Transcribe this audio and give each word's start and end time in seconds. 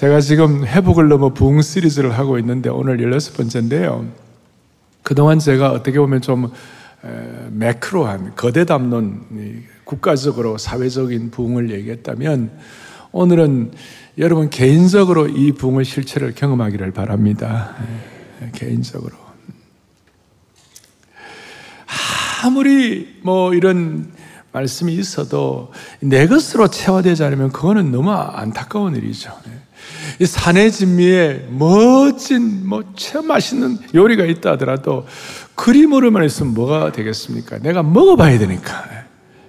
제가 0.00 0.22
지금 0.22 0.64
회복을 0.64 1.08
넘어 1.08 1.34
부흥 1.34 1.60
시리즈를 1.60 2.16
하고 2.16 2.38
있는데 2.38 2.70
오늘 2.70 2.96
16번째인데요. 2.96 4.10
그동안 5.02 5.38
제가 5.38 5.72
어떻게 5.72 5.98
보면 5.98 6.22
좀 6.22 6.50
매크로한 7.50 8.34
거대 8.34 8.64
담론, 8.64 9.26
국가적으로 9.84 10.56
사회적인 10.56 11.30
부흥을 11.30 11.70
얘기했다면 11.70 12.50
오늘은 13.12 13.72
여러분 14.16 14.48
개인적으로 14.48 15.28
이 15.28 15.52
부흥의 15.52 15.84
실체를 15.84 16.34
경험하기를 16.34 16.92
바랍니다. 16.92 17.76
개인적으로. 18.52 19.14
아무리 22.42 23.18
뭐 23.22 23.52
이런 23.52 24.10
말씀이 24.52 24.94
있어도 24.94 25.70
내 26.00 26.26
것으로 26.26 26.68
체화되지 26.68 27.22
않으면 27.22 27.52
그거는 27.52 27.92
너무 27.92 28.10
안타까운 28.10 28.96
일이죠. 28.96 29.38
이 30.18 30.26
산의 30.26 30.72
진미에 30.72 31.46
멋진 31.50 32.66
뭐참 32.66 33.26
맛있는 33.26 33.78
요리가 33.94 34.24
있다 34.24 34.52
하더라도 34.52 35.06
그림으로만 35.54 36.24
있으면 36.24 36.54
뭐가 36.54 36.92
되겠습니까? 36.92 37.58
내가 37.58 37.82
먹어봐야 37.82 38.38
되니까. 38.38 39.00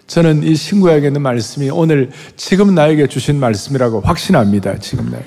저는 0.07 0.43
이 0.43 0.55
신구약에 0.55 1.07
있는 1.07 1.21
말씀이 1.21 1.69
오늘 1.69 2.09
지금 2.35 2.75
나에게 2.75 3.07
주신 3.07 3.39
말씀이라고 3.39 4.01
확신합니다. 4.01 4.77
지금 4.79 5.09
나 5.09 5.19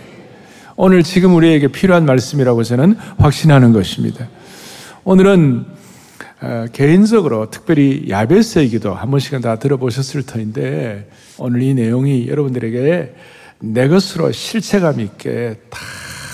오늘 0.77 1.03
지금 1.03 1.35
우리에게 1.35 1.69
필요한 1.69 2.05
말씀이라고 2.05 2.63
저는 2.65 2.97
확신하는 3.17 3.73
것입니다. 3.73 4.29
오늘은 5.05 5.65
어, 6.43 6.67
개인적으로 6.73 7.49
특별히 7.49 8.07
야베스의 8.11 8.69
기도 8.69 8.93
한 8.93 9.11
번씩은 9.11 9.41
다 9.41 9.57
들어보셨을 9.57 10.25
터인데 10.25 11.09
오늘 11.39 11.63
이 11.63 11.73
내용이 11.73 12.29
여러분들에게 12.29 13.15
내 13.73 13.89
것으로 13.89 14.31
실체감 14.31 15.01
있게 15.01 15.59
다 15.71 15.79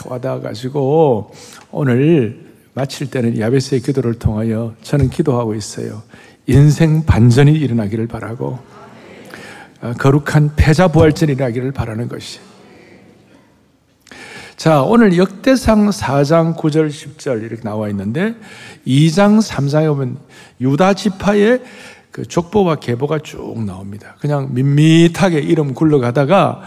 와닿아가지고 0.06 1.32
오늘 1.70 2.50
마칠 2.74 3.10
때는 3.10 3.38
야베스의 3.38 3.82
기도를 3.82 4.14
통하여 4.14 4.74
저는 4.82 5.10
기도하고 5.10 5.54
있어요. 5.54 6.02
인생 6.46 7.04
반전이 7.04 7.52
일어나기를 7.52 8.08
바라고 8.08 8.58
어, 9.82 9.92
거룩한 9.98 10.54
패자 10.56 10.88
부활전이 10.88 11.32
일어나기를 11.32 11.72
바라는 11.72 12.08
것이 12.08 12.40
자, 14.56 14.82
오늘 14.82 15.16
역대상 15.16 15.88
4장 15.88 16.54
9절 16.54 16.90
10절 16.90 17.44
이렇게 17.44 17.62
나와 17.62 17.88
있는데 17.88 18.34
2장 18.86 19.40
3장에 19.40 19.86
보면 19.88 20.18
유다 20.60 20.94
지파의 20.94 21.62
그 22.10 22.26
족보와 22.26 22.76
계보가 22.76 23.20
쭉 23.20 23.62
나옵니다. 23.64 24.16
그냥 24.20 24.48
밋밋하게 24.52 25.38
이름 25.38 25.74
굴러가다가 25.74 26.62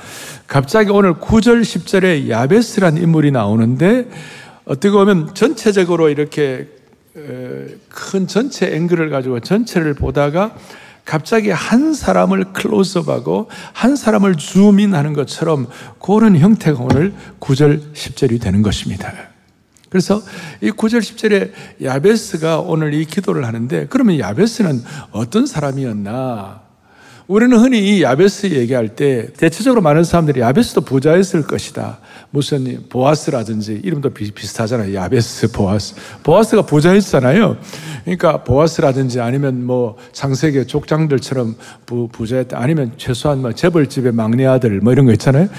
갑자기 0.48 0.92
오늘 0.92 1.16
9절 1.16 1.62
10절에 1.62 2.30
야베스란 2.30 2.98
인물이 2.98 3.32
나오는데 3.32 4.10
어떻게 4.66 4.92
보면 4.92 5.34
전체적으로 5.34 6.10
이렇게 6.10 6.68
큰 7.90 8.28
전체 8.28 8.74
앵글을 8.74 9.10
가지고 9.10 9.40
전체를 9.40 9.94
보다가 9.94 10.56
갑자기 11.06 11.50
한 11.50 11.94
사람을 11.94 12.54
클로즈업하고 12.54 13.50
한 13.74 13.98
사람을 13.98 14.36
줌인하는 14.36 15.14
것처럼 15.14 15.68
그런 16.00 16.38
형태가 16.38 16.82
오늘 16.82 17.14
9절 17.42 17.94
10절이 17.94 18.42
되는 18.42 18.62
것입니다. 18.62 19.12
그래서 19.94 20.24
이 20.60 20.72
9절 20.72 21.02
10절에 21.02 21.52
야베스가 21.84 22.62
오늘 22.62 22.96
이 22.96 23.06
기도를 23.06 23.46
하는데 23.46 23.86
그러면 23.92 24.18
야베스는 24.18 24.82
어떤 25.12 25.46
사람이었나? 25.46 26.62
우리는 27.28 27.56
흔히 27.58 27.80
이 27.80 28.02
야베스 28.02 28.48
얘기할 28.48 28.96
때 28.96 29.28
대체적으로 29.38 29.82
많은 29.82 30.04
사람들이 30.04 30.42
야베스도 30.42 30.82
부자였을 30.82 31.44
것이다. 31.44 32.00
무슨 32.32 32.86
보아스라든지 32.90 33.82
이름도 33.84 34.10
비슷하잖아요. 34.10 34.96
야베스, 34.96 35.52
보아스. 35.52 35.94
보아스가 36.24 36.64
부자였잖아요. 36.64 37.58
그러니까 38.04 38.44
보아스라든지 38.44 39.22
아니면 39.22 39.64
뭐 39.64 39.98
장세계 40.12 40.66
족장들처럼 40.66 41.56
부, 41.86 42.10
부자였다. 42.12 42.60
아니면 42.60 42.94
최소한 42.98 43.42
뭐 43.42 43.54
재벌집의 43.54 44.12
막내 44.12 44.48
아들 44.48 44.82
뭐 44.82 44.92
이런 44.92 45.06
거 45.06 45.12
있잖아요. 45.12 45.50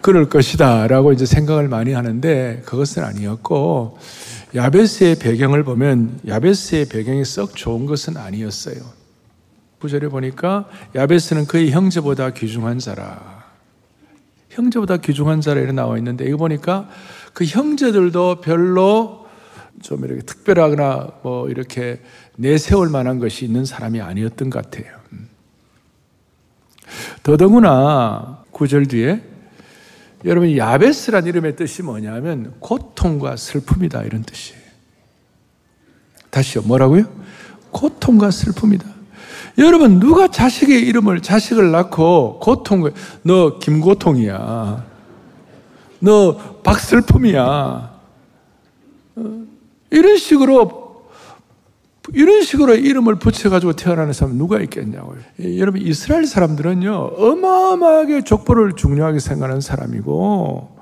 그럴 0.00 0.28
것이다. 0.28 0.86
라고 0.86 1.12
이제 1.12 1.26
생각을 1.26 1.68
많이 1.68 1.92
하는데 1.92 2.62
그것은 2.64 3.04
아니었고 3.04 3.98
야베스의 4.54 5.16
배경을 5.16 5.62
보면 5.62 6.20
야베스의 6.26 6.86
배경이 6.86 7.24
썩 7.24 7.54
좋은 7.54 7.86
것은 7.86 8.16
아니었어요. 8.16 8.76
구절에 9.78 10.08
보니까 10.08 10.68
야베스는 10.94 11.46
그의 11.46 11.70
형제보다 11.70 12.30
귀중한 12.30 12.78
자라. 12.78 13.44
형제보다 14.48 14.96
귀중한 14.96 15.40
자라 15.40 15.60
이렇게 15.60 15.72
나와 15.72 15.96
있는데 15.98 16.24
이거 16.26 16.36
보니까 16.36 16.88
그 17.32 17.44
형제들도 17.44 18.40
별로 18.40 19.26
좀 19.82 20.04
이렇게 20.04 20.22
특별하거나 20.22 21.08
뭐 21.22 21.48
이렇게 21.48 22.00
내세울 22.36 22.88
만한 22.88 23.18
것이 23.18 23.44
있는 23.44 23.64
사람이 23.64 24.00
아니었던 24.00 24.50
것 24.50 24.62
같아요. 24.62 24.92
음. 25.12 25.28
더더구나 27.22 28.44
구절 28.50 28.86
뒤에 28.86 29.22
여러분 30.24 30.56
야베스란 30.56 31.26
이름의 31.26 31.56
뜻이 31.56 31.82
뭐냐면 31.82 32.54
고통과 32.60 33.36
슬픔이다 33.36 34.02
이런 34.02 34.22
뜻이에요. 34.22 34.60
다시요 36.30 36.62
뭐라고요? 36.62 37.04
고통과 37.70 38.30
슬픔이다. 38.30 38.84
여러분 39.58 39.98
누가 39.98 40.28
자식의 40.28 40.82
이름을 40.82 41.22
자식을 41.22 41.70
낳고 41.70 42.38
고통 42.40 42.90
너 43.22 43.58
김고통이야. 43.58 44.86
너 46.00 46.36
박슬픔이야. 46.62 48.00
어? 49.16 49.42
이런 49.90 50.16
식으로 50.16 50.79
이런 52.14 52.42
식으로 52.42 52.74
이름을 52.74 53.16
붙여가지고 53.16 53.74
태어나는 53.74 54.12
사람 54.12 54.36
누가 54.36 54.60
있겠냐고요. 54.60 55.18
여러분 55.58 55.82
이스라엘 55.82 56.26
사람들은요 56.26 56.92
어마어마하게 57.16 58.22
족보를 58.24 58.72
중요하게 58.74 59.18
생각하는 59.18 59.60
사람이고 59.60 60.78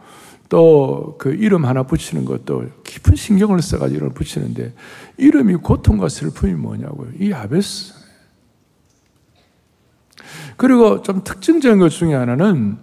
또 0.49 0.99
그 1.19 1.35
이름 1.35 1.65
하나 1.65 1.83
붙이는 1.83 2.25
것도 2.25 2.67
깊은 2.85 3.17
신경을 3.17 3.61
써가지고 3.61 3.97
이름을 3.97 4.15
붙이는데 4.15 4.73
이름이 5.19 5.57
고통과 5.57 6.09
슬픔이 6.09 6.55
뭐냐고요. 6.55 7.11
이 7.19 7.33
아베스. 7.33 7.93
그리고 10.57 11.03
좀 11.03 11.23
특징적인 11.23 11.79
것 11.79 11.91
중에 11.91 12.15
하나는 12.15 12.79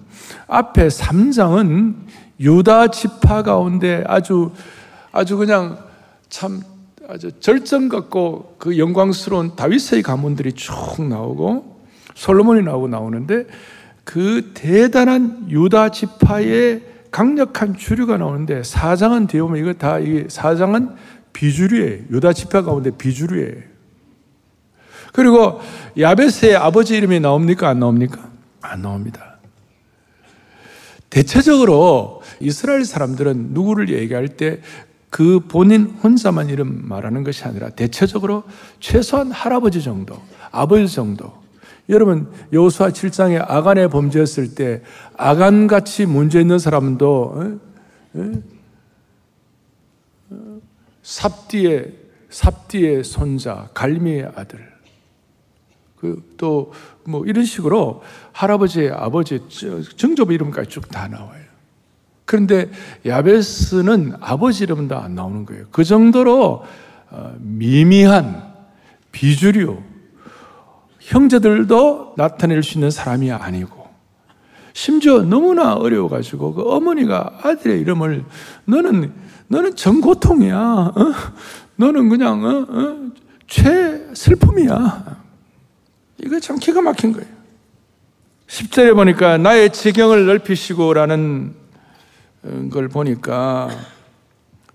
앞에 0.48 0.88
3장은 0.88 1.96
유다 2.40 2.90
지파 2.90 3.44
가운데 3.44 4.04
아주 4.08 4.52
아주 5.12 5.38
그냥 5.38 5.78
참 6.30 6.62
아주 7.08 7.32
절정 7.40 7.90
같고 7.90 8.56
그 8.58 8.78
영광스러운 8.78 9.56
다윗의 9.56 10.02
가문들이 10.02 10.54
쭉 10.54 10.74
나오고 11.08 11.76
솔로몬이 12.16 12.64
나오고 12.64 12.88
나오는데 12.88 13.46
그 14.04 14.52
대단한 14.54 15.48
유다 15.50 15.90
지파의 15.90 16.84
강력한 17.12 17.78
주류가 17.78 18.18
나오는데 18.18 18.64
사장은 18.64 19.28
뒤에 19.28 19.42
보면 19.42 19.62
이거 19.62 19.74
다 19.74 20.00
이게 20.00 20.26
사장은 20.30 20.96
비주류예요. 21.34 22.06
유다 22.12 22.34
지파 22.34 22.64
가운데 22.64 22.92
비주류예요. 22.92 23.76
그리고 25.14 25.62
야베스의 25.98 26.56
아버지 26.56 26.96
이름이 26.98 27.20
나옵니까? 27.22 27.70
안 27.70 27.80
나옵니까? 27.80 28.30
안 28.62 28.82
나옵니다. 28.82 29.38
대체적으로 31.10 32.22
이스라엘 32.42 32.84
사람들은 32.84 33.50
누구를 33.52 33.90
얘기할 33.90 34.28
때 34.28 34.60
그 35.10 35.40
본인 35.48 35.86
혼자만 36.04 36.50
이름 36.50 36.88
말하는 36.88 37.24
것이 37.24 37.44
아니라 37.44 37.70
대체적으로 37.70 38.44
최소한 38.80 39.32
할아버지 39.32 39.82
정도, 39.82 40.22
아버지 40.52 40.94
정도. 40.94 41.44
여러분 41.88 42.32
여호수아 42.52 42.90
7장에 42.90 43.44
아간의 43.48 43.90
범죄였을 43.90 44.56
때 44.56 44.82
아간 45.18 45.68
같이 45.68 46.08
문제 46.08 46.42
있는 46.42 46.58
사람도 46.58 47.60
삽디의 51.04 51.94
삽디의 52.30 53.04
손자 53.04 53.70
갈미의 53.74 54.32
아들 54.36 54.74
그 55.96 56.22
또 56.38 56.72
뭐 57.06 57.26
이런 57.26 57.46
식으로 57.46 58.02
할아버지, 58.32 58.90
아버지, 58.90 59.40
정조부 59.98 60.34
이름까지 60.34 60.70
쭉 60.70 60.90
다 60.90 61.08
나와요. 61.08 61.45
그런데 62.26 62.70
야베스는 63.06 64.16
아버지 64.20 64.64
이름도 64.64 64.98
안 64.98 65.16
나오는 65.16 65.46
거예요. 65.46 65.66
그 65.72 65.84
정도로 65.84 66.64
어, 67.12 67.36
미미한 67.40 68.44
비주류, 69.12 69.78
형제들도 71.00 72.16
나타낼 72.18 72.64
수 72.64 72.78
있는 72.78 72.90
사람이 72.90 73.32
아니고, 73.32 73.86
심지어 74.74 75.22
너무나 75.22 75.76
어려워가지고 75.76 76.54
그 76.54 76.70
어머니가 76.70 77.40
아들의 77.44 77.80
이름을 77.80 78.26
너는 78.66 79.14
너는 79.48 79.76
전고통이야. 79.76 80.58
어? 80.60 81.14
너는 81.78 82.10
그냥 82.10 82.44
어? 82.44 82.66
어? 82.68 83.12
최 83.48 84.10
슬픔이야. 84.14 85.24
이거 86.24 86.40
참 86.40 86.58
기가 86.58 86.82
막힌 86.82 87.14
거예요. 87.14 87.28
10절에 88.48 88.96
보니까 88.96 89.38
나의 89.38 89.72
지경을 89.72 90.26
넓히시고라는 90.26 91.65
걸 92.70 92.90
보니까 92.90 93.70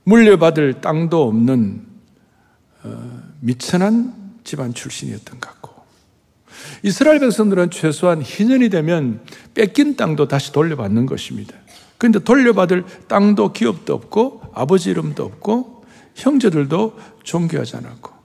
물려받을 0.04 0.80
땅도 0.80 1.22
없는 1.28 1.86
어, 2.82 3.22
미천한 3.40 4.14
집안 4.44 4.74
출신이었던 4.74 5.40
것 5.40 5.50
같고 5.50 5.70
이스라엘 6.82 7.20
백성들은 7.20 7.70
최소한 7.70 8.22
희년이 8.22 8.70
되면 8.70 9.20
뺏긴 9.54 9.96
땅도 9.96 10.28
다시 10.28 10.52
돌려받는 10.52 11.06
것입니다. 11.06 11.54
그런데 11.98 12.18
돌려받을 12.18 12.84
땅도 13.08 13.52
기업도 13.52 13.94
없고 13.94 14.42
아버지 14.54 14.90
이름도 14.90 15.22
없고 15.24 15.84
형제들도 16.14 16.98
존귀하지 17.22 17.76
않았고 17.76 18.19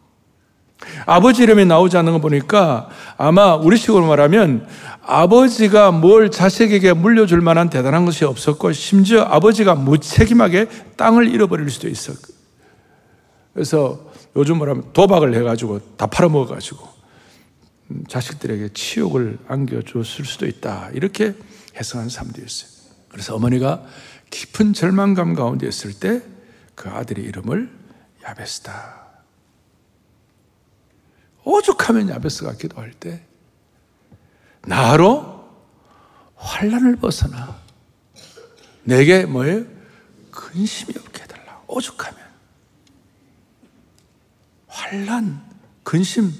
아버지 1.06 1.44
이름이 1.44 1.66
나오지 1.66 1.98
않는 1.98 2.14
거 2.14 2.20
보니까 2.20 2.90
아마 3.18 3.56
우리식으로 3.56 4.06
말하면 4.08 4.68
아버지가 5.02 5.92
뭘 5.92 6.32
자식에게 6.32 6.94
물려줄 6.94 7.42
만한 7.42 7.70
대단한 7.70 8.06
것이 8.06 8.26
없었고 8.26 8.74
심지어 8.74 9.22
아버지가 9.22 9.76
무책임하게 9.76 10.68
땅을 10.98 11.30
잃어버릴 11.30 11.70
수도 11.70 11.88
있었. 11.88 12.18
그래서 13.54 14.12
요즘 14.36 14.58
뭐라면 14.58 14.92
도박을 14.94 15.34
해가지고 15.36 15.80
다 15.96 16.08
팔아먹어가지고 16.08 16.88
자식들에게 18.08 18.70
치욕을 18.74 19.38
안겨줬을 19.48 20.26
수도 20.26 20.46
있다. 20.46 20.90
이렇게 20.94 21.36
해석한 21.78 22.10
사람도 22.10 22.42
있어요. 22.42 22.70
그래서 23.10 23.36
어머니가 23.36 23.84
깊은 24.30 24.74
절망감 24.74 25.34
가운데 25.36 25.68
있을 25.68 25.94
때 25.94 26.36
그 26.76 26.90
아들의 26.90 27.24
이름을 27.26 27.70
야베스다. 28.24 29.05
오죽하면 31.46 32.10
야베스가 32.10 32.54
기도할 32.54 32.92
때 32.92 33.24
나로 34.64 35.48
환란을 36.36 36.98
벗어나 36.98 37.62
내게 38.84 39.26
뭐예요? 39.26 39.66
근심이 40.32 40.94
없게 40.98 41.24
해달라. 41.24 41.62
오죽하면 41.68 42.20
환란, 44.68 45.42
근심, 45.84 46.32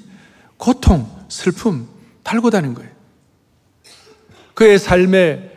고통, 0.58 1.26
슬픔 1.30 1.88
달고 2.24 2.50
다닌 2.50 2.74
거예요. 2.74 2.92
그의 4.54 4.78
삶의 4.80 5.55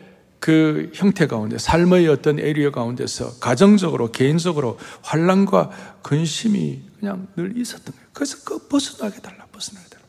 그 0.48 0.90
형태 0.94 1.26
가운데, 1.26 1.58
삶의 1.58 2.08
어떤 2.08 2.38
에리어 2.38 2.70
가운데서 2.70 3.38
가정적으로, 3.38 4.10
개인적으로 4.12 4.78
환란과 5.02 5.98
근심이 6.00 6.80
그냥 6.98 7.28
늘 7.36 7.54
있었던 7.58 7.94
거예요. 7.94 8.08
그래서 8.14 8.38
그 8.46 8.66
벗어나게 8.66 9.20
달라, 9.20 9.44
벗어나게 9.52 9.86
달라. 9.90 10.04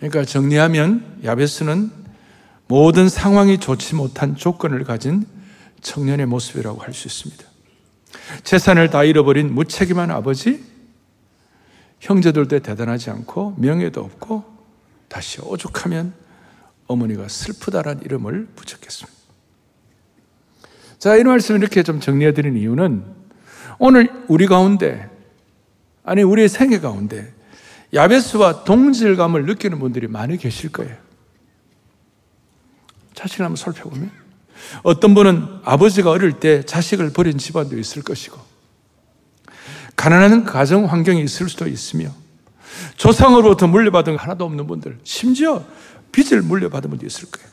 그러니까 0.00 0.24
정리하면 0.24 1.20
야베스는 1.22 1.92
모든 2.66 3.08
상황이 3.08 3.60
좋지 3.60 3.94
못한 3.94 4.34
조건을 4.34 4.82
가진 4.82 5.24
청년의 5.80 6.26
모습이라고 6.26 6.80
할 6.80 6.92
수 6.92 7.06
있습니다. 7.06 7.44
재산을 8.42 8.90
다 8.90 9.04
잃어버린 9.04 9.54
무책임한 9.54 10.10
아버지, 10.10 10.64
형제들도 12.00 12.58
대단하지 12.58 13.10
않고 13.10 13.54
명예도 13.58 14.00
없고 14.00 14.42
다시 15.06 15.40
오죽하면 15.40 16.20
어머니가 16.92 17.28
슬프다란 17.28 18.00
이름을 18.04 18.48
붙였겠습니다. 18.54 19.18
자, 20.98 21.16
이 21.16 21.24
말씀을 21.24 21.60
이렇게 21.60 21.82
좀 21.82 22.00
정리해 22.00 22.32
드린 22.32 22.56
이유는 22.56 23.04
오늘 23.78 24.10
우리 24.28 24.46
가운데 24.46 25.10
아니 26.04 26.22
우리의 26.22 26.48
생애 26.48 26.78
가운데 26.78 27.32
야베스와 27.94 28.64
동질감을 28.64 29.44
느끼는 29.46 29.78
분들이 29.78 30.06
많이 30.06 30.36
계실 30.36 30.70
거예요. 30.70 30.96
자신을 33.14 33.44
한번 33.46 33.56
살펴보면 33.56 34.10
어떤 34.82 35.14
분은 35.14 35.60
아버지가 35.64 36.10
어릴 36.10 36.34
때 36.34 36.64
자식을 36.64 37.12
버린 37.12 37.36
집안도 37.36 37.78
있을 37.78 38.02
것이고 38.02 38.38
가난한 39.96 40.44
가정 40.44 40.86
환경이 40.86 41.22
있을 41.22 41.48
수도 41.48 41.66
있으며 41.66 42.08
조상으로부터 42.96 43.66
물려받은 43.66 44.16
하나도 44.16 44.44
없는 44.44 44.66
분들 44.66 44.98
심지어 45.04 45.64
빚을 46.12 46.42
물려받은 46.42 46.90
분도 46.90 47.06
있을 47.06 47.30
거예요. 47.30 47.48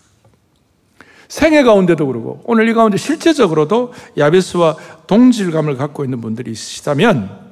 생애 1.28 1.64
가운데도 1.64 2.08
그러고 2.08 2.42
오늘 2.46 2.68
이 2.68 2.74
가운데 2.74 2.98
실제적으로도 2.98 3.94
야베스와 4.18 4.76
동질감을 5.08 5.78
갖고 5.78 6.04
있는 6.04 6.22
분들이 6.22 6.52
있으시다면 6.52 7.50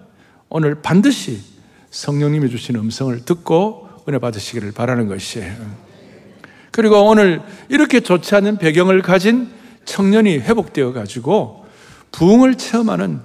오늘 0.50 0.82
반드시 0.82 1.42
성령님이 1.92 2.50
주신 2.50 2.76
음성을 2.76 3.24
듣고 3.24 3.88
은혜 4.10 4.18
받으시기를 4.18 4.72
바라는 4.72 5.08
것이에요. 5.08 5.56
그리고 6.72 7.02
오늘 7.08 7.42
이렇게 7.70 8.00
좋지 8.00 8.36
않은 8.36 8.58
배경을 8.58 9.02
가진 9.02 9.50
청년이 9.86 10.40
회복되어 10.40 10.94
가지고 10.94 11.66
부흥을 12.12 12.56
체험하는 12.56 13.22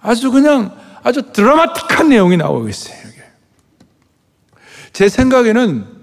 아주 0.00 0.30
그냥 0.30 0.76
아주 1.02 1.32
드라마틱한 1.32 2.08
내용이 2.08 2.36
나오고 2.36 2.68
있어요. 2.68 3.00
제 4.92 5.08
생각에는 5.08 5.99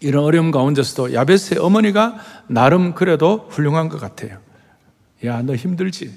이런 0.00 0.24
어려움 0.24 0.50
가운데서도 0.50 1.12
야베스의 1.12 1.60
어머니가 1.60 2.18
나름 2.46 2.94
그래도 2.94 3.48
훌륭한 3.50 3.88
것 3.88 4.00
같아요. 4.00 4.40
야, 5.24 5.42
너 5.42 5.54
힘들지? 5.54 6.14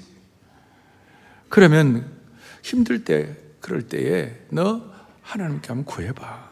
그러면 1.48 2.10
힘들 2.62 3.04
때, 3.04 3.36
그럴 3.60 3.82
때에 3.82 4.32
너 4.50 4.82
하나님께 5.22 5.68
한번 5.68 5.84
구해봐. 5.84 6.50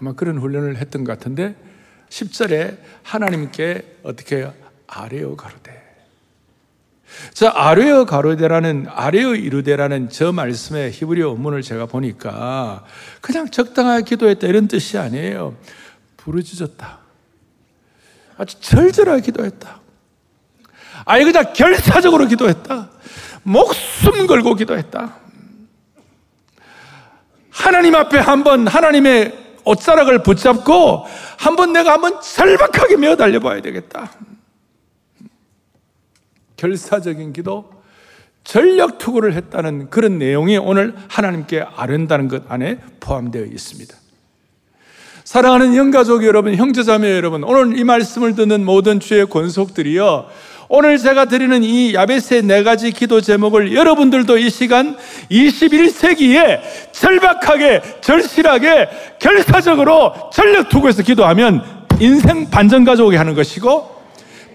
아마 0.00 0.12
그런 0.14 0.38
훈련을 0.38 0.76
했던 0.76 1.04
것 1.04 1.16
같은데 1.16 1.56
10절에 2.08 2.78
하나님께 3.02 3.98
어떻게 4.02 4.50
아뢰어 4.86 5.36
가로되. 5.36 5.83
저 7.32 7.48
아뢰어 7.48 8.04
가로되라는 8.04 8.86
아뢰어 8.90 9.34
이루되라는 9.34 10.08
저 10.10 10.32
말씀의 10.32 10.92
히브리어 10.92 11.28
원문을 11.30 11.62
제가 11.62 11.86
보니까 11.86 12.84
그냥 13.20 13.50
적당하게 13.50 14.04
기도했다 14.04 14.46
이런 14.46 14.68
뜻이 14.68 14.98
아니에요. 14.98 15.56
부르짖었다. 16.16 16.98
아주 18.36 18.60
절절하게 18.60 19.22
기도했다. 19.22 19.80
아니 21.04 21.24
그냥 21.24 21.52
결사적으로 21.52 22.26
기도했다. 22.26 22.90
목숨 23.42 24.26
걸고 24.26 24.54
기도했다. 24.54 25.16
하나님 27.50 27.94
앞에 27.94 28.18
한번 28.18 28.66
하나님의 28.66 29.44
옷자락을 29.64 30.22
붙잡고 30.22 31.06
한번 31.38 31.72
내가 31.72 31.92
한번 31.92 32.20
절박하게 32.20 32.96
메어 32.96 33.16
달려봐야 33.16 33.62
되겠다. 33.62 34.10
결사적인 36.64 37.34
기도, 37.34 37.70
전력 38.42 38.96
투구를 38.96 39.34
했다는 39.34 39.90
그런 39.90 40.18
내용이 40.18 40.56
오늘 40.56 40.94
하나님께 41.08 41.62
아른다는 41.76 42.28
것 42.28 42.50
안에 42.50 42.78
포함되어 43.00 43.44
있습니다. 43.44 43.94
사랑하는 45.24 45.76
영가족 45.76 46.24
여러분, 46.24 46.54
형제자매 46.54 47.16
여러분, 47.16 47.44
오늘 47.44 47.78
이 47.78 47.84
말씀을 47.84 48.34
듣는 48.34 48.64
모든 48.64 48.98
주의 48.98 49.26
권속들이요. 49.26 50.26
오늘 50.70 50.96
제가 50.96 51.26
드리는 51.26 51.62
이 51.62 51.92
야베스의 51.92 52.42
네 52.44 52.62
가지 52.62 52.92
기도 52.92 53.20
제목을 53.20 53.74
여러분들도 53.74 54.38
이 54.38 54.48
시간 54.48 54.96
21세기에 55.30 56.60
절박하게, 56.92 57.82
절실하게, 58.00 58.88
결사적으로 59.18 60.30
전력 60.32 60.70
투구해서 60.70 61.02
기도하면 61.02 61.62
인생 62.00 62.48
반전 62.48 62.84
가져오게 62.84 63.18
하는 63.18 63.34
것이고 63.34 63.94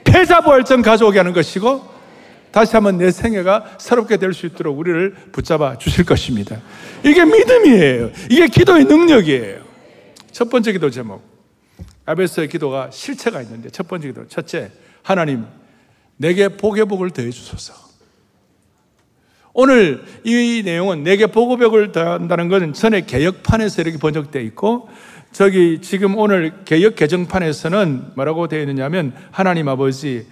패자부활전 0.03 0.81
가져오게 0.81 1.19
하는 1.19 1.33
것이고 1.33 1.98
다시 2.51 2.75
한번 2.75 2.97
내 2.97 3.11
생애가 3.11 3.77
새롭게 3.77 4.17
될 4.17 4.33
수 4.33 4.45
있도록 4.47 4.77
우리를 4.77 5.13
붙잡아 5.31 5.77
주실 5.77 6.05
것입니다. 6.05 6.59
이게 7.03 7.23
믿음이에요. 7.25 8.11
이게 8.29 8.47
기도의 8.47 8.85
능력이에요. 8.85 9.61
첫 10.31 10.49
번째 10.49 10.71
기도 10.71 10.89
제목. 10.89 11.21
아베스의 12.05 12.47
기도가 12.49 12.89
실체가 12.91 13.41
있는데 13.43 13.69
첫 13.69 13.87
번째 13.87 14.07
기도. 14.07 14.27
첫째, 14.27 14.71
하나님, 15.03 15.45
내게 16.17 16.49
복의 16.49 16.85
복을 16.85 17.11
더해 17.11 17.29
주소서. 17.29 17.73
오늘 19.53 20.03
이 20.23 20.61
내용은 20.63 21.03
내게 21.03 21.27
복의 21.27 21.57
복을 21.57 21.91
더한다는 21.91 22.49
것은 22.49 22.73
전에 22.73 23.01
개혁판에서 23.01 23.81
이렇게 23.81 23.97
번역되어 23.97 24.41
있고 24.43 24.89
저기 25.31 25.79
지금 25.81 26.17
오늘 26.17 26.63
개혁 26.65 26.95
개정판에서는 26.95 28.11
뭐라고 28.15 28.47
되어 28.47 28.61
있느냐면 28.61 29.13
하나님 29.31 29.67
아버지 29.67 30.27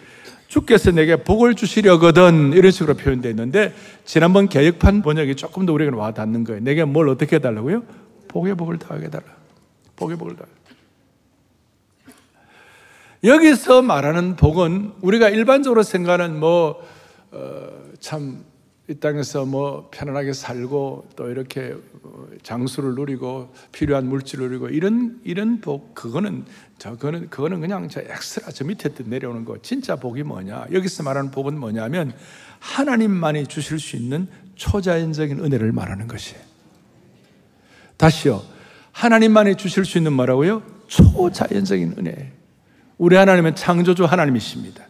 주께서 0.48 0.92
내게 0.92 1.18
복을 1.18 1.56
주시려거든 1.56 2.54
이런 2.54 2.72
식으로 2.72 2.96
표현되어 2.96 3.30
있는데 3.32 3.74
지난번 4.06 4.48
개혁판 4.48 5.02
번역이 5.02 5.36
조금 5.36 5.66
더 5.66 5.74
우리에게 5.74 5.96
와 5.96 6.14
닿는 6.14 6.44
거예요. 6.44 6.62
내게 6.62 6.86
뭘 6.86 7.10
어떻게 7.10 7.36
해달라고요? 7.36 7.84
복의 8.28 8.56
복을 8.56 8.80
더하게 8.80 9.06
해달라. 9.08 9.26
복의 9.96 10.18
복을 10.18 10.36
더. 10.36 10.46
여기서 13.24 13.82
말하는 13.82 14.36
복은 14.36 14.94
우리가 15.02 15.30
일반적으로 15.30 15.84
생각하는 15.84 16.40
뭐참 16.40 16.84
어, 17.32 18.44
이 18.90 18.96
땅에서 18.96 19.46
뭐 19.46 19.90
편안하게 19.92 20.32
살고 20.32 21.10
또 21.18 21.30
이렇게 21.30 21.76
장수를 22.42 22.96
누리고 22.96 23.54
필요한 23.74 24.08
물질을 24.08 24.48
누리고 24.48 24.70
이런 24.70 25.20
이런 25.26 25.60
복 25.60 25.94
그거는 25.94 26.46
저 26.78 26.92
그거는 26.92 27.30
그거는 27.30 27.60
그냥 27.60 27.90
저 27.90 28.00
엑스트라 28.00 28.50
저 28.52 28.64
밑에 28.64 28.90
내려오는 29.04 29.44
거 29.44 29.58
진짜 29.62 29.98
복이 29.98 30.24
뭐냐 30.24 30.68
여기서 30.72 31.04
말하는 31.04 31.32
복은 31.32 31.60
뭐냐면 31.60 32.14
하나님만이 32.60 33.48
주실 33.48 33.78
수 33.78 33.98
있는 33.98 34.30
초자연적인 34.56 35.44
은혜를 35.44 35.74
말하는 35.74 36.08
것이에요. 36.08 36.42
다시요 37.98 38.42
하나님만이 38.94 39.56
주실 39.56 39.84
수 39.84 39.98
있는 39.98 40.14
뭐라고요? 40.14 40.64
초자연적인 40.88 41.96
은혜. 41.98 42.32
우리 42.98 43.18
하나님은 43.18 43.56
창조주 43.56 44.06
하나님이십니다. 44.06 44.87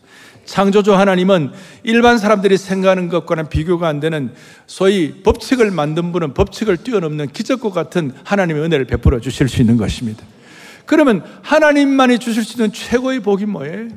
창조주 0.48 0.96
하나님은 0.96 1.52
일반 1.84 2.18
사람들이 2.18 2.58
생각하는 2.58 3.10
것과는 3.10 3.50
비교가 3.50 3.88
안 3.88 4.00
되는 4.00 4.34
소위 4.66 5.22
법칙을 5.22 5.70
만든 5.72 6.12
분은 6.12 6.34
법칙을 6.34 6.78
뛰어넘는 6.78 7.28
기적과 7.28 7.70
같은 7.70 8.14
하나님의 8.24 8.64
은혜를 8.64 8.86
베풀어 8.86 9.20
주실 9.20 9.50
수 9.50 9.62
있는 9.62 9.78
것입니다. 9.78 10.24
그러면 10.86 11.24
하나님만이 11.44 12.18
주실 12.18 12.44
수 12.44 12.54
있는 12.54 12.72
최고의 12.72 13.20
복이 13.20 13.46
뭐예요? 13.46 13.90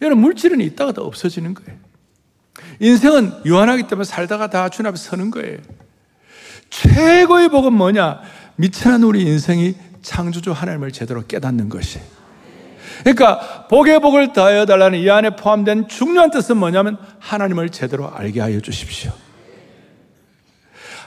여러분, 0.00 0.22
물질은 0.22 0.60
있다가 0.62 0.92
다 0.92 1.02
없어지는 1.02 1.54
거예요. 1.54 1.78
인생은 2.80 3.44
유한하기 3.44 3.84
때문에 3.84 4.04
살다가 4.04 4.48
다 4.48 4.70
주님 4.70 4.88
앞에 4.88 4.96
서는 4.96 5.30
거예요. 5.30 5.58
최고의 6.70 7.50
복은 7.50 7.74
뭐냐? 7.74 8.22
미천한 8.56 9.02
우리 9.02 9.22
인생이 9.22 9.74
창조주 10.00 10.52
하나님을 10.52 10.90
제대로 10.90 11.24
깨닫는 11.26 11.68
것이에요. 11.68 12.21
그러니까 13.02 13.66
복의 13.68 14.00
복을 14.00 14.32
더하여 14.32 14.66
달라는 14.66 14.98
이 14.98 15.10
안에 15.10 15.30
포함된 15.36 15.88
중요한 15.88 16.30
뜻은 16.30 16.56
뭐냐면 16.56 16.98
하나님을 17.18 17.70
제대로 17.70 18.10
알게 18.14 18.40
하여 18.40 18.60
주십시오. 18.60 19.12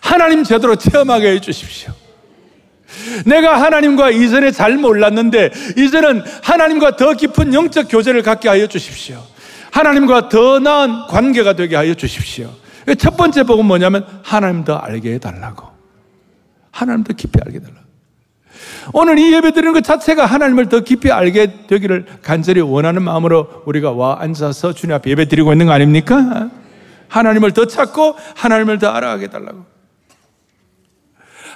하나님 0.02 0.44
제대로 0.44 0.76
체험하게 0.76 1.32
해 1.32 1.40
주십시오. 1.40 1.94
내가 3.26 3.62
하나님과 3.62 4.12
이전에 4.12 4.52
잘 4.52 4.78
몰랐는데 4.78 5.52
이제는 5.78 6.24
하나님과 6.44 6.96
더 6.96 7.14
깊은 7.14 7.54
영적 7.54 7.88
교제를 7.90 8.22
갖게 8.22 8.50
하여 8.50 8.68
주십시오. 8.68 9.22
하나님과 9.72 10.30
더 10.30 10.60
나은 10.60 11.08
관계가 11.08 11.54
되게 11.54 11.76
하여 11.76 11.94
주십시오. 11.94 12.50
첫 12.98 13.18
번째 13.18 13.44
복은 13.44 13.66
뭐냐면 13.66 14.06
하나님 14.24 14.64
더 14.64 14.76
알게 14.76 15.14
해달라고. 15.16 15.68
하나님 16.72 17.04
더 17.04 17.14
깊이 17.14 17.40
알게 17.44 17.58
해달라고. 17.58 17.85
오늘 18.94 19.20
이 19.20 19.34
예배 19.34 19.52
드리는 19.52 19.74
것 19.74 19.84
자체가 19.84 20.26
하나님을 20.26 20.70
더 20.70 20.80
깊이 20.82 21.12
알게 21.12 21.68
되기를 21.68 22.06
간절히 22.22 22.62
원하는 22.62 23.04
마음으로 23.04 23.64
우리가 23.66 23.92
와 23.92 24.18
앉아서 24.20 24.74
주님 24.74 24.96
앞에 24.96 25.10
예배 25.12 25.28
드리고 25.28 25.52
있는 25.52 25.66
거 25.66 25.72
아닙니까? 25.74 26.50
하나님을 27.08 27.52
더 27.52 27.66
찾고 27.66 28.16
하나님을 28.36 28.80
더 28.80 28.90
알아가게 28.90 29.28
달라고. 29.28 29.66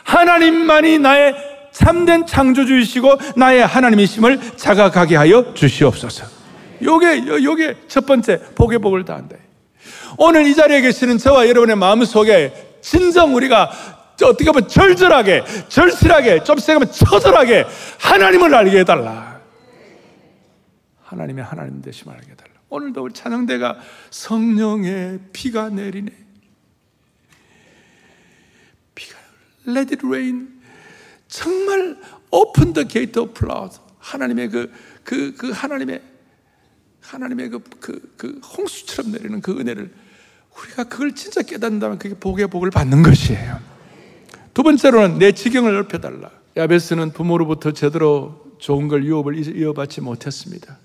하나님만이 0.04 1.00
나의 1.00 1.36
참된 1.72 2.26
창조주이시고 2.26 3.18
나의 3.36 3.66
하나님이심을 3.66 4.58
자각하게 4.58 5.16
하여 5.16 5.54
주시옵소서. 5.54 6.26
요게, 6.82 7.28
요게 7.44 7.76
첫 7.88 8.06
번째 8.06 8.40
복의 8.56 8.80
복을 8.80 9.06
다한다. 9.06 9.36
오늘 10.18 10.48
이 10.48 10.56
자리에 10.56 10.82
계시는 10.82 11.18
저와 11.18 11.48
여러분의 11.48 11.76
마음 11.76 12.04
속에 12.04 12.54
진정 12.82 13.36
우리가 13.36 13.70
어떻게 14.26 14.52
보면 14.52 14.68
절절하게, 14.68 15.44
절실하게, 15.70 16.44
좀 16.44 16.58
세게 16.58 16.86
처절하게 16.92 17.66
하나님을 18.00 18.54
알게 18.54 18.80
해달라. 18.80 19.40
하나님의 21.04 21.44
하나님 21.44 21.82
되심을 21.82 22.14
알게 22.14 22.32
해달라. 22.32 22.50
오늘도 22.70 23.04
우리 23.04 23.14
찬양대가 23.14 23.80
성령의 24.12 25.20
피가 25.34 25.70
내리네. 25.70 26.12
피가 28.96 29.18
let 29.68 29.94
it 29.94 30.06
rain. 30.06 30.60
정말 31.28 31.98
open 32.32 32.74
the 32.74 32.88
gate 32.88 33.22
of 33.22 33.34
blood. 33.34 33.78
하나님의 34.00 34.50
그, 34.50 34.72
그, 35.04 35.34
그 35.36 35.52
하나님의 35.52 36.02
하나님의 37.02 37.50
그, 37.50 37.60
그, 37.80 38.14
그 38.18 38.40
홍수처럼 38.40 39.12
내리는 39.12 39.42
그 39.42 39.60
은혜를 39.60 39.92
우리가 40.58 40.84
그걸 40.84 41.16
진짜 41.16 41.42
깨닫는다면 41.42 41.98
그게 41.98 42.14
복의 42.16 42.48
복을 42.48 42.70
받는 42.70 43.02
것이에요. 43.02 43.79
두 44.60 44.64
번째로는 44.64 45.20
내 45.20 45.32
지경을 45.32 45.74
넓혀달라. 45.74 46.32
야베스는 46.58 47.14
부모로부터 47.14 47.72
제대로 47.72 48.44
좋은 48.58 48.90
걸 48.90 49.06
유업을 49.06 49.58
이어받지 49.58 50.02
못했습니다. 50.02 50.78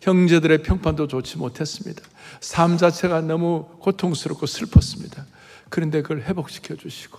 형제들의 0.00 0.62
평판도 0.62 1.08
좋지 1.08 1.36
못했습니다. 1.38 2.04
삶 2.40 2.78
자체가 2.78 3.22
너무 3.22 3.66
고통스럽고 3.80 4.46
슬펐습니다. 4.46 5.26
그런데 5.70 6.02
그걸 6.02 6.22
회복시켜 6.22 6.76
주시고, 6.76 7.18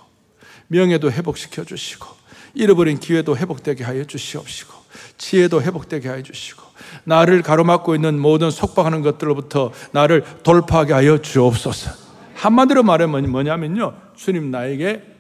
명예도 0.67 1.11
회복시켜 1.11 1.65
주시고, 1.65 2.07
잃어버린 2.53 3.01
기회도 3.01 3.35
회복되게 3.35 3.83
하여 3.83 4.05
주시옵시고, 4.05 4.73
지혜도 5.17 5.61
회복되게 5.61 6.07
하여 6.07 6.23
주시고, 6.23 6.63
나를 7.03 7.41
가로막고 7.41 7.95
있는 7.95 8.17
모든 8.17 8.49
속박하는 8.49 9.01
것들로부터 9.01 9.73
나를 9.91 10.23
돌파하게 10.43 10.93
하여 10.93 11.17
주옵소서. 11.17 11.91
한마디로 12.35 12.83
말하면 12.83 13.29
뭐냐면요. 13.29 13.93
주님 14.15 14.51
나에게 14.51 15.16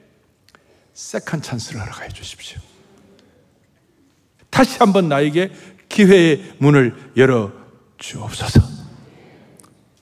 second 0.97 1.43
chance를 1.43 1.79
허락해 1.79 2.09
주십시오. 2.09 2.59
다시 4.49 4.79
한번 4.79 5.07
나에게 5.07 5.51
기회의 5.87 6.55
문을 6.57 7.11
열어 7.15 7.51
주옵소서. 7.99 8.59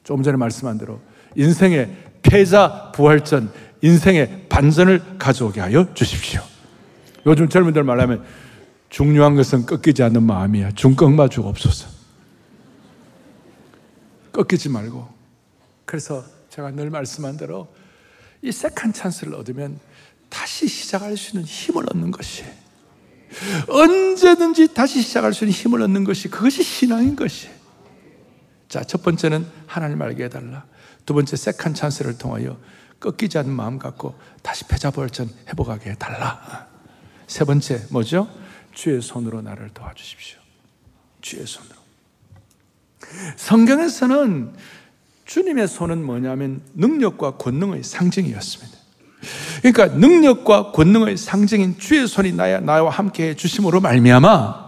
조금 0.05 0.23
전에 0.23 0.37
말씀한 0.37 0.77
대로 0.77 1.01
인생의 1.35 1.93
패자 2.21 2.93
부활전, 2.93 3.51
인생의 3.81 4.45
반전을 4.47 5.17
가져오게 5.17 5.59
하여 5.59 5.93
주십시오. 5.93 6.41
요즘 7.25 7.49
젊은이들 7.49 7.83
말하면 7.83 8.23
중요한 8.87 9.35
것은 9.35 9.65
꺾이지 9.65 10.01
않는 10.01 10.23
마음이야. 10.23 10.71
중꺾마 10.75 11.27
주옵소서. 11.27 11.89
꺾이지 14.31 14.69
말고. 14.69 15.09
그래서 15.83 16.23
제가 16.49 16.71
늘 16.71 16.89
말씀한 16.89 17.35
대로 17.35 17.67
이 18.41 18.49
second 18.49 18.93
chance를 18.93 19.35
얻으면 19.35 19.77
다시 20.35 20.67
시작할 20.67 21.15
수 21.15 21.31
있는 21.31 21.45
힘을 21.45 21.85
얻는 21.89 22.11
것이 22.11 22.43
언제든지 23.69 24.73
다시 24.73 25.01
시작할 25.01 25.33
수 25.33 25.45
있는 25.45 25.53
힘을 25.57 25.81
얻는 25.81 26.03
것이 26.03 26.27
그것이 26.27 26.61
신앙인 26.61 27.15
것이 27.15 27.47
자, 28.67 28.83
첫 28.83 29.01
번째는 29.01 29.47
하나님 29.67 30.01
알게 30.01 30.25
해달라. 30.25 30.65
두 31.05 31.13
번째 31.13 31.37
second 31.37 31.73
chance를 31.73 32.17
통하여 32.17 32.59
꺾이지 32.99 33.37
않는 33.37 33.53
마음 33.53 33.79
갖고 33.79 34.19
다시 34.41 34.65
패자부활전 34.65 35.29
회복하게 35.47 35.91
해달라. 35.91 36.67
세 37.27 37.45
번째 37.45 37.85
뭐죠? 37.89 38.27
주의 38.73 39.01
손으로 39.01 39.41
나를 39.41 39.69
도와주십시오. 39.73 40.39
주의 41.21 41.47
손으로. 41.47 41.75
성경에서는 43.37 44.53
주님의 45.23 45.69
손은 45.69 46.03
뭐냐면 46.03 46.61
능력과 46.73 47.37
권능의 47.37 47.83
상징이었습니다. 47.83 48.84
그러니까 49.61 49.87
능력과 49.87 50.71
권능의 50.71 51.17
상징인 51.17 51.77
주의 51.77 52.07
손이 52.07 52.33
나야 52.33 52.59
나와 52.59 52.89
함께 52.89 53.29
해 53.29 53.35
주심으로 53.35 53.81
말미암아 53.81 54.65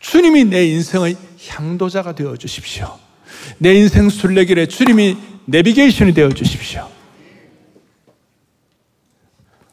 주님이 0.00 0.44
내 0.44 0.66
인생의 0.66 1.16
향도자가 1.48 2.14
되어 2.14 2.36
주십시오. 2.36 2.98
내 3.58 3.74
인생 3.74 4.08
순례길에 4.08 4.66
주님이 4.66 5.16
내비게이션이 5.46 6.14
되어 6.14 6.30
주십시오. 6.30 6.88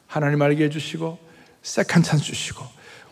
하나님 0.06 0.42
알게 0.42 0.64
해 0.64 0.70
주시고 0.70 1.18
second 1.62 2.02
chance 2.02 2.24
주시고 2.24 2.64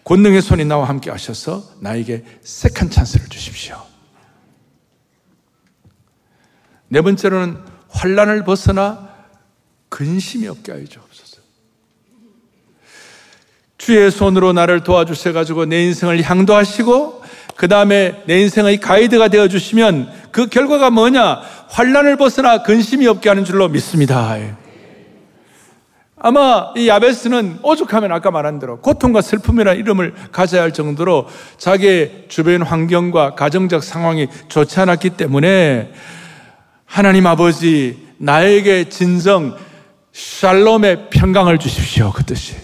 권능의 0.04 0.42
손이 0.42 0.64
나와 0.64 0.88
함께 0.88 1.10
하셔서 1.10 1.64
나에게 1.80 2.24
second 2.42 2.90
chance를 2.90 3.28
주십시오. 3.28 3.80
네 6.88 7.00
번째로는 7.00 7.58
환란을 7.88 8.44
벗어나 8.44 9.09
근심이 9.90 10.48
없게 10.48 10.72
하여 10.72 10.84
주옵소서. 10.86 11.42
주의 13.76 14.10
손으로 14.10 14.52
나를 14.52 14.82
도와주셔 14.82 15.32
가지고 15.32 15.66
내 15.66 15.82
인생을 15.84 16.22
향도하시고 16.22 17.22
그 17.56 17.68
다음에 17.68 18.22
내 18.26 18.40
인생의 18.40 18.78
가이드가 18.78 19.28
되어 19.28 19.48
주시면 19.48 20.10
그 20.32 20.46
결과가 20.46 20.90
뭐냐? 20.90 21.42
환란을 21.68 22.16
벗어나 22.16 22.62
근심이 22.62 23.06
없게 23.06 23.28
하는 23.28 23.44
줄로 23.44 23.68
믿습니다. 23.68 24.36
아마 26.16 26.72
이 26.76 26.86
야베스는 26.86 27.60
오죽하면 27.62 28.12
아까 28.12 28.30
말한 28.30 28.58
대로 28.58 28.80
고통과 28.80 29.22
슬픔이라 29.22 29.72
이름을 29.72 30.14
가져야 30.30 30.62
할 30.62 30.72
정도로 30.72 31.26
자기의 31.56 32.26
주변 32.28 32.62
환경과 32.62 33.34
가정적 33.34 33.82
상황이 33.82 34.28
좋지 34.48 34.78
않았기 34.80 35.10
때문에 35.10 35.92
하나님 36.84 37.26
아버지 37.26 38.06
나에게 38.18 38.90
진정 38.90 39.56
샬롬의 40.12 41.10
평강을 41.10 41.58
주십시오. 41.58 42.12
그 42.12 42.24
뜻이. 42.24 42.56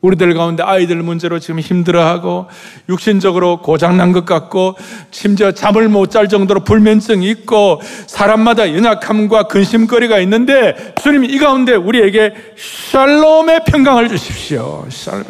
우리들 0.00 0.34
가운데 0.34 0.64
아이들 0.64 0.96
문제로 0.96 1.38
지금 1.38 1.60
힘들어하고 1.60 2.48
육신적으로 2.88 3.62
고장난 3.62 4.10
것 4.10 4.24
같고 4.24 4.74
심지어 5.12 5.52
잠을 5.52 5.88
못 5.88 6.10
잘 6.10 6.28
정도로 6.28 6.64
불면증이 6.64 7.30
있고 7.30 7.80
사람마다 8.08 8.74
연약함과 8.74 9.44
근심거리가 9.44 10.18
있는데 10.20 10.94
주님 11.00 11.24
이 11.24 11.38
가운데 11.38 11.74
우리에게 11.76 12.34
샬롬의 12.90 13.60
평강을 13.66 14.08
주십시오. 14.08 14.84
샬롬. 14.88 15.24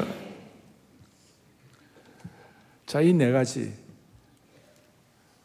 자, 2.87 3.01
이 3.03 3.13
네 3.13 3.31
가지. 3.31 3.73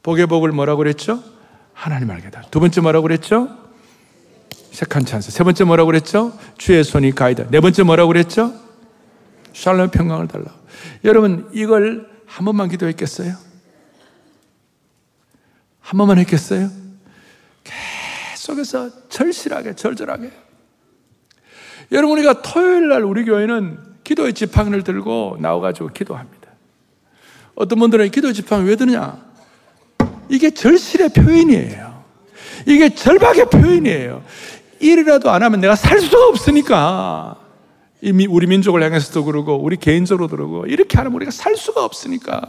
복의 0.03 0.27
복을 0.27 0.53
뭐라고 0.53 0.77
그랬죠? 0.79 1.21
하나님 1.73 2.09
알게다. 2.11 2.43
두 2.49 2.61
번째 2.61 2.79
뭐라고 2.79 3.03
그랬죠? 3.03 3.49
색한 4.77 5.05
찬스. 5.05 5.31
세 5.31 5.43
번째 5.43 5.63
뭐라고 5.63 5.87
그랬죠? 5.87 6.37
주의 6.59 6.83
손이 6.83 7.15
가이다. 7.15 7.45
네 7.49 7.59
번째 7.59 7.81
뭐라고 7.81 8.09
그랬죠? 8.09 8.53
샬롬 9.53 9.89
평강을 9.89 10.27
달라. 10.27 10.45
여러분, 11.03 11.49
이걸 11.51 12.07
한 12.27 12.45
번만 12.45 12.69
기도했겠어요? 12.69 13.33
한 15.79 15.97
번만 15.97 16.19
했겠어요? 16.19 16.69
계속해서 17.63 19.09
절실하게, 19.09 19.73
절절하게. 19.73 20.31
여러분, 21.91 22.19
우리가 22.19 22.43
토요일 22.43 22.89
날 22.89 23.03
우리 23.03 23.25
교회는 23.25 23.79
기도의 24.03 24.33
지팡이를 24.33 24.83
들고 24.83 25.37
나와가지고 25.39 25.87
기도합니다. 25.87 26.51
어떤 27.55 27.79
분들은 27.79 28.11
기도 28.11 28.31
지팡이 28.31 28.69
왜 28.69 28.75
드느냐? 28.75 29.25
이게 30.29 30.51
절실의 30.51 31.09
표현이에요. 31.13 31.97
이게 32.67 32.93
절박의 32.93 33.49
표현이에요. 33.49 34.23
일이라도 34.79 35.29
안 35.31 35.43
하면 35.43 35.59
내가 35.59 35.75
살 35.75 35.99
수가 35.99 36.27
없으니까. 36.27 37.37
이미 38.01 38.27
우리 38.27 38.45
민족을 38.47 38.83
향해서도 38.83 39.25
그러고 39.25 39.55
우리 39.55 39.77
개인적으로도 39.77 40.35
그러고 40.35 40.65
이렇게 40.67 40.97
하면 40.97 41.13
우리가 41.13 41.31
살 41.31 41.55
수가 41.55 41.83
없으니까. 41.83 42.41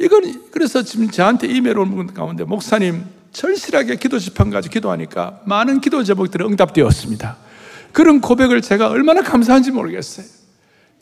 이건 0.00 0.50
그래서 0.50 0.82
지금 0.82 1.10
저한테 1.10 1.46
이메일 1.46 1.78
온 1.78 2.12
가운데 2.12 2.44
목사님 2.44 3.04
절실하게 3.32 3.96
기도 3.96 4.18
집한 4.18 4.50
가지 4.50 4.68
기도하니까 4.68 5.40
많은 5.44 5.80
기도 5.80 6.02
제목들이 6.02 6.44
응답되었습니다. 6.44 7.36
그런 7.92 8.20
고백을 8.20 8.60
제가 8.60 8.88
얼마나 8.88 9.22
감사한지 9.22 9.70
모르겠어요. 9.70 10.26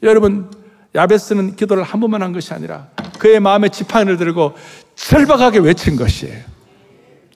여러분 0.03 0.51
야베스는 0.95 1.57
기도를 1.57 1.85
한 1.85 2.01
번만 2.01 2.23
한 2.23 2.33
것이 2.33 2.53
아니라 2.53 2.89
그의 3.19 3.41
마음에 3.41 3.69
지팡이를 3.69 4.17
들고 4.17 4.55
절박하게 4.97 5.61
외친 5.61 5.97
것이에요. 5.97 6.43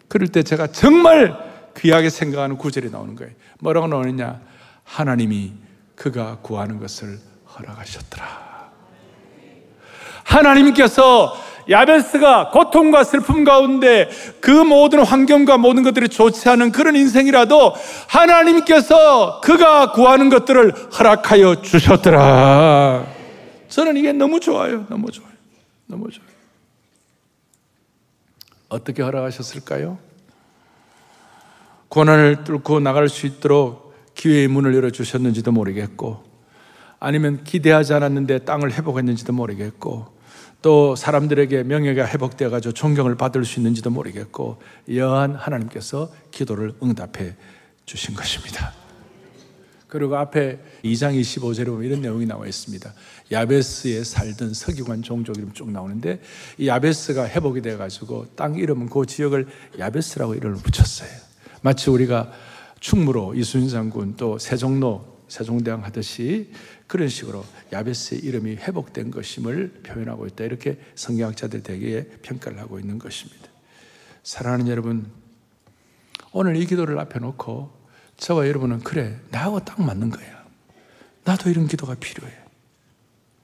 그럴 0.08 0.28
때 0.28 0.42
제가 0.42 0.66
정말 0.68 1.45
귀하게 1.76 2.10
생각하는 2.10 2.56
구절이 2.56 2.90
나오는 2.90 3.14
거예요. 3.14 3.32
뭐라고 3.60 3.86
나오느냐? 3.86 4.40
하나님이 4.84 5.52
그가 5.94 6.38
구하는 6.42 6.78
것을 6.78 7.18
허락하셨더라. 7.54 8.46
하나님께서 10.24 11.36
야베스가 11.68 12.50
고통과 12.50 13.02
슬픔 13.02 13.44
가운데 13.44 14.08
그 14.40 14.50
모든 14.50 15.04
환경과 15.04 15.58
모든 15.58 15.82
것들이 15.82 16.08
좋지 16.08 16.48
않은 16.48 16.70
그런 16.70 16.94
인생이라도 16.94 17.74
하나님께서 18.08 19.40
그가 19.40 19.92
구하는 19.92 20.28
것들을 20.28 20.72
허락하여 20.98 21.62
주셨더라. 21.62 23.06
저는 23.68 23.96
이게 23.96 24.12
너무 24.12 24.38
좋아요. 24.38 24.86
너무 24.88 25.10
좋아요. 25.10 25.32
너무 25.86 26.10
좋아요. 26.10 26.28
어떻게 28.68 29.02
허락하셨을까요? 29.02 30.05
고난을 31.88 32.44
뚫고 32.44 32.80
나갈 32.80 33.08
수 33.08 33.26
있도록 33.26 33.94
기회의 34.14 34.48
문을 34.48 34.74
열어주셨는지도 34.74 35.52
모르겠고, 35.52 36.24
아니면 36.98 37.44
기대하지 37.44 37.94
않았는데 37.94 38.40
땅을 38.40 38.72
회복했는지도 38.72 39.32
모르겠고, 39.32 40.06
또 40.62 40.96
사람들에게 40.96 41.64
명예가 41.64 42.06
회복되어 42.06 42.50
가지고 42.50 42.72
존경을 42.72 43.16
받을 43.16 43.44
수 43.44 43.60
있는지도 43.60 43.90
모르겠고, 43.90 44.60
여한 44.94 45.34
하나님께서 45.34 46.10
기도를 46.30 46.74
응답해 46.82 47.36
주신 47.84 48.14
것입니다. 48.14 48.72
그리고 49.88 50.16
앞에 50.16 50.58
2장 50.84 51.18
25절에 51.18 51.66
보면 51.66 51.84
이런 51.84 52.02
내용이 52.02 52.26
나와 52.26 52.46
있습니다. 52.46 52.92
야베스에 53.30 54.04
살던 54.04 54.52
서기관 54.52 55.02
종족 55.02 55.38
이름 55.38 55.52
쭉 55.52 55.70
나오는데 55.70 56.20
이 56.58 56.66
야베스가 56.66 57.28
회복이 57.28 57.62
돼 57.62 57.76
가지고 57.76 58.26
땅 58.34 58.56
이름은 58.56 58.90
그 58.90 59.06
지역을 59.06 59.46
야베스라고 59.78 60.34
이름을 60.34 60.56
붙였어요. 60.56 61.25
마치 61.66 61.90
우리가 61.90 62.30
충무로 62.78 63.34
이순신 63.34 63.70
장군 63.70 64.14
또 64.16 64.38
세종로 64.38 65.24
세종대왕 65.26 65.82
하듯이 65.82 66.52
그런 66.86 67.08
식으로 67.08 67.44
야베스의 67.72 68.20
이름이 68.20 68.54
회복된 68.54 69.10
것임을 69.10 69.80
표현하고 69.82 70.28
있다. 70.28 70.44
이렇게 70.44 70.78
성경학자들 70.94 71.64
대개 71.64 72.06
평가를 72.22 72.60
하고 72.60 72.78
있는 72.78 73.00
것입니다. 73.00 73.48
사랑하는 74.22 74.68
여러분, 74.68 75.10
오늘 76.30 76.54
이 76.54 76.64
기도를 76.66 77.00
앞에 77.00 77.18
놓고 77.18 77.72
저와 78.16 78.46
여러분은 78.46 78.84
그래, 78.84 79.18
나하고 79.32 79.58
딱 79.64 79.82
맞는 79.82 80.10
거야. 80.10 80.46
나도 81.24 81.50
이런 81.50 81.66
기도가 81.66 81.96
필요해. 81.96 82.32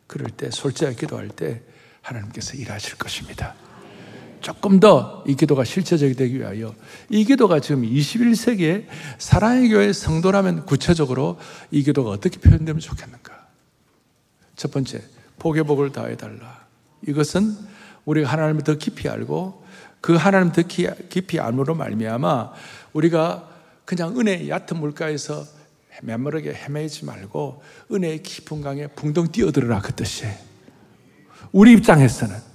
그럴 0.07 0.31
때, 0.31 0.49
솔직하게 0.49 0.95
기도할 0.95 1.29
때 1.29 1.61
하나님께서 2.03 2.55
일하실 2.55 2.99
것입니다. 2.99 3.57
조금 4.43 4.81
더 4.81 5.23
이 5.27 5.35
기도가 5.35 5.65
실체적이 5.65 6.15
되기 6.15 6.39
위하여 6.39 6.75
이 7.09 7.25
기도가 7.25 7.61
지금 7.61 7.83
21세기에 7.83 8.87
사랑의 9.19 9.69
교회 9.69 9.93
성도라면 9.93 10.67
구체적으로 10.67 11.39
이 11.71 11.83
기도가 11.83 12.11
어떻게 12.11 12.39
표현되면 12.39 12.81
좋겠는가? 12.81 13.47
첫 14.57 14.71
번째, 14.71 15.03
복의 15.39 15.65
복을 15.65 15.93
다해달라. 15.93 16.67
이것은 17.07 17.57
우리가 18.05 18.29
하나님을 18.29 18.63
더 18.63 18.77
깊이 18.77 19.09
알고 19.09 19.65
그 20.01 20.15
하나님 20.17 20.53
더 20.53 20.63
깊이 20.63 21.39
알므로 21.41 21.75
말미암아 21.75 22.53
우리가 22.93 23.49
그냥 23.85 24.19
은혜의 24.19 24.49
얕은 24.49 24.77
물가에서 24.79 25.45
메마르게 26.03 26.53
헤매지 26.53 27.05
말고 27.05 27.63
은혜의 27.93 28.23
깊은 28.23 28.61
강에 28.61 28.89
풍덩 28.89 29.31
뛰어들어라 29.31 29.81
그 29.81 29.93
뜻이에요. 29.93 30.35
우리 31.53 31.73
입장에서는 31.73 32.52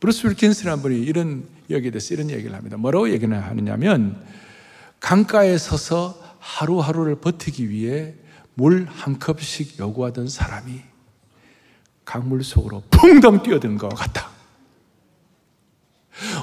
브루스 0.00 0.26
윌킨스라는 0.28 0.82
분이 0.82 1.00
이런 1.00 1.44
여기에 1.70 1.90
대해서 1.90 2.14
이런 2.14 2.30
얘기를 2.30 2.54
합니다. 2.54 2.76
뭐라고 2.76 3.10
얘기를 3.10 3.36
하느냐면 3.42 4.22
강가에 5.00 5.58
서서 5.58 6.20
하루하루를 6.38 7.16
버티기 7.16 7.68
위해 7.68 8.14
물 8.54 8.86
한 8.90 9.18
컵씩 9.18 9.78
요구하던 9.78 10.28
사람이 10.28 10.80
강물 12.04 12.42
속으로 12.42 12.82
붕덩 12.90 13.42
뛰어든 13.42 13.78
것 13.78 13.88
같다. 13.90 14.30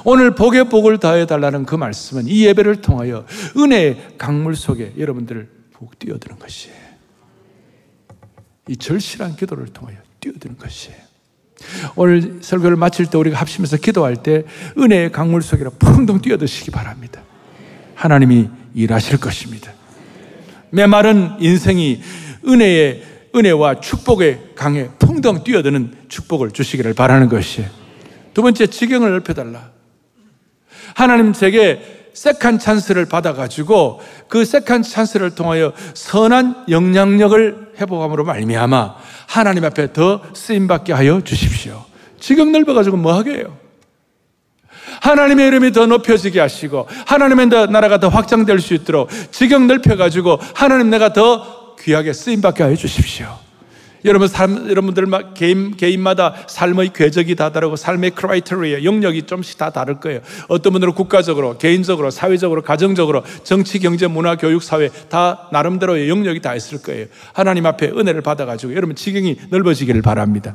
오늘 0.04 0.34
복의 0.34 0.70
복을 0.70 0.98
다해 0.98 1.26
달라는 1.26 1.66
그 1.66 1.74
말씀은 1.74 2.26
이 2.26 2.46
예배를 2.46 2.80
통하여 2.80 3.26
은혜의 3.56 4.14
강물 4.16 4.56
속에 4.56 4.94
여러분들을 4.96 5.50
푹 5.72 5.98
뛰어드는 5.98 6.38
것이에요. 6.38 6.86
이 8.68 8.76
절실한 8.76 9.36
기도를 9.36 9.66
통하여 9.66 9.98
뛰어드는 10.20 10.56
것이에요. 10.56 11.05
오늘 11.94 12.38
설교를 12.40 12.76
마칠 12.76 13.06
때 13.06 13.18
우리가 13.18 13.38
합심해서 13.38 13.76
기도할 13.76 14.16
때 14.16 14.44
은혜의 14.78 15.12
강물 15.12 15.42
속으로 15.42 15.70
펑덩 15.70 16.20
뛰어드시기 16.20 16.70
바랍니다. 16.70 17.22
하나님이 17.94 18.48
일하실 18.74 19.18
것입니다. 19.18 19.72
메마른 20.70 21.30
인생이 21.40 22.02
은혜의 22.46 23.02
은혜와 23.34 23.80
축복의 23.80 24.50
강에 24.54 24.88
풍덩 24.98 25.44
뛰어드는 25.44 25.94
축복을 26.08 26.50
주시기를 26.50 26.94
바라는 26.94 27.28
것이에요. 27.28 27.68
두 28.34 28.42
번째, 28.42 28.66
지경을 28.66 29.10
넓혀달라. 29.10 29.70
하나님 30.94 31.32
제게 31.32 31.95
second 32.16 32.58
chance를 32.58 33.04
받아가지고 33.04 34.00
그 34.28 34.46
second 34.46 34.82
chance를 34.82 35.34
통하여 35.34 35.72
선한 35.92 36.64
영향력을 36.70 37.74
회복함으로 37.78 38.24
말미암아 38.24 38.96
하나님 39.26 39.66
앞에 39.66 39.92
더 39.92 40.22
쓰임받게 40.32 40.94
하여 40.94 41.20
주십시오. 41.20 41.84
지경 42.18 42.52
넓어가지고 42.52 42.96
뭐 42.96 43.12
하게 43.12 43.42
요? 43.42 43.58
하나님의 45.02 45.46
이름이 45.48 45.72
더 45.72 45.84
높여지게 45.84 46.40
하시고 46.40 46.88
하나님의 47.06 47.48
나라가 47.70 48.00
더 48.00 48.08
확장될 48.08 48.60
수 48.60 48.72
있도록 48.72 49.10
지경 49.30 49.66
넓혀가지고 49.66 50.40
하나님 50.54 50.88
내가 50.88 51.12
더 51.12 51.76
귀하게 51.78 52.14
쓰임받게 52.14 52.62
하여 52.62 52.74
주십시오. 52.76 53.45
여러분 54.04 54.28
삶, 54.28 54.68
여러분들 54.70 55.06
막 55.06 55.34
개인 55.34 55.76
개인마다 55.76 56.34
삶의 56.46 56.90
궤적이 56.94 57.34
다 57.34 57.50
다르고 57.50 57.76
삶의 57.76 58.10
크라이테리아 58.10 58.84
영역이 58.84 59.22
좀씩 59.22 59.58
다 59.58 59.70
다를 59.70 59.98
거예요. 60.00 60.20
어떤 60.48 60.72
분들은 60.72 60.94
국가적으로, 60.94 61.58
개인적으로, 61.58 62.10
사회적으로, 62.10 62.62
가정적으로, 62.62 63.24
정치, 63.42 63.78
경제, 63.78 64.06
문화, 64.06 64.36
교육, 64.36 64.62
사회 64.62 64.88
다 65.08 65.48
나름대로의 65.52 66.08
영역이 66.08 66.40
다 66.40 66.54
있을 66.54 66.82
거예요. 66.82 67.06
하나님 67.32 67.66
앞에 67.66 67.88
은혜를 67.88 68.22
받아 68.22 68.44
가지고 68.44 68.74
여러분 68.74 68.94
지경이 68.94 69.36
넓어지기를 69.50 70.02
바랍니다. 70.02 70.54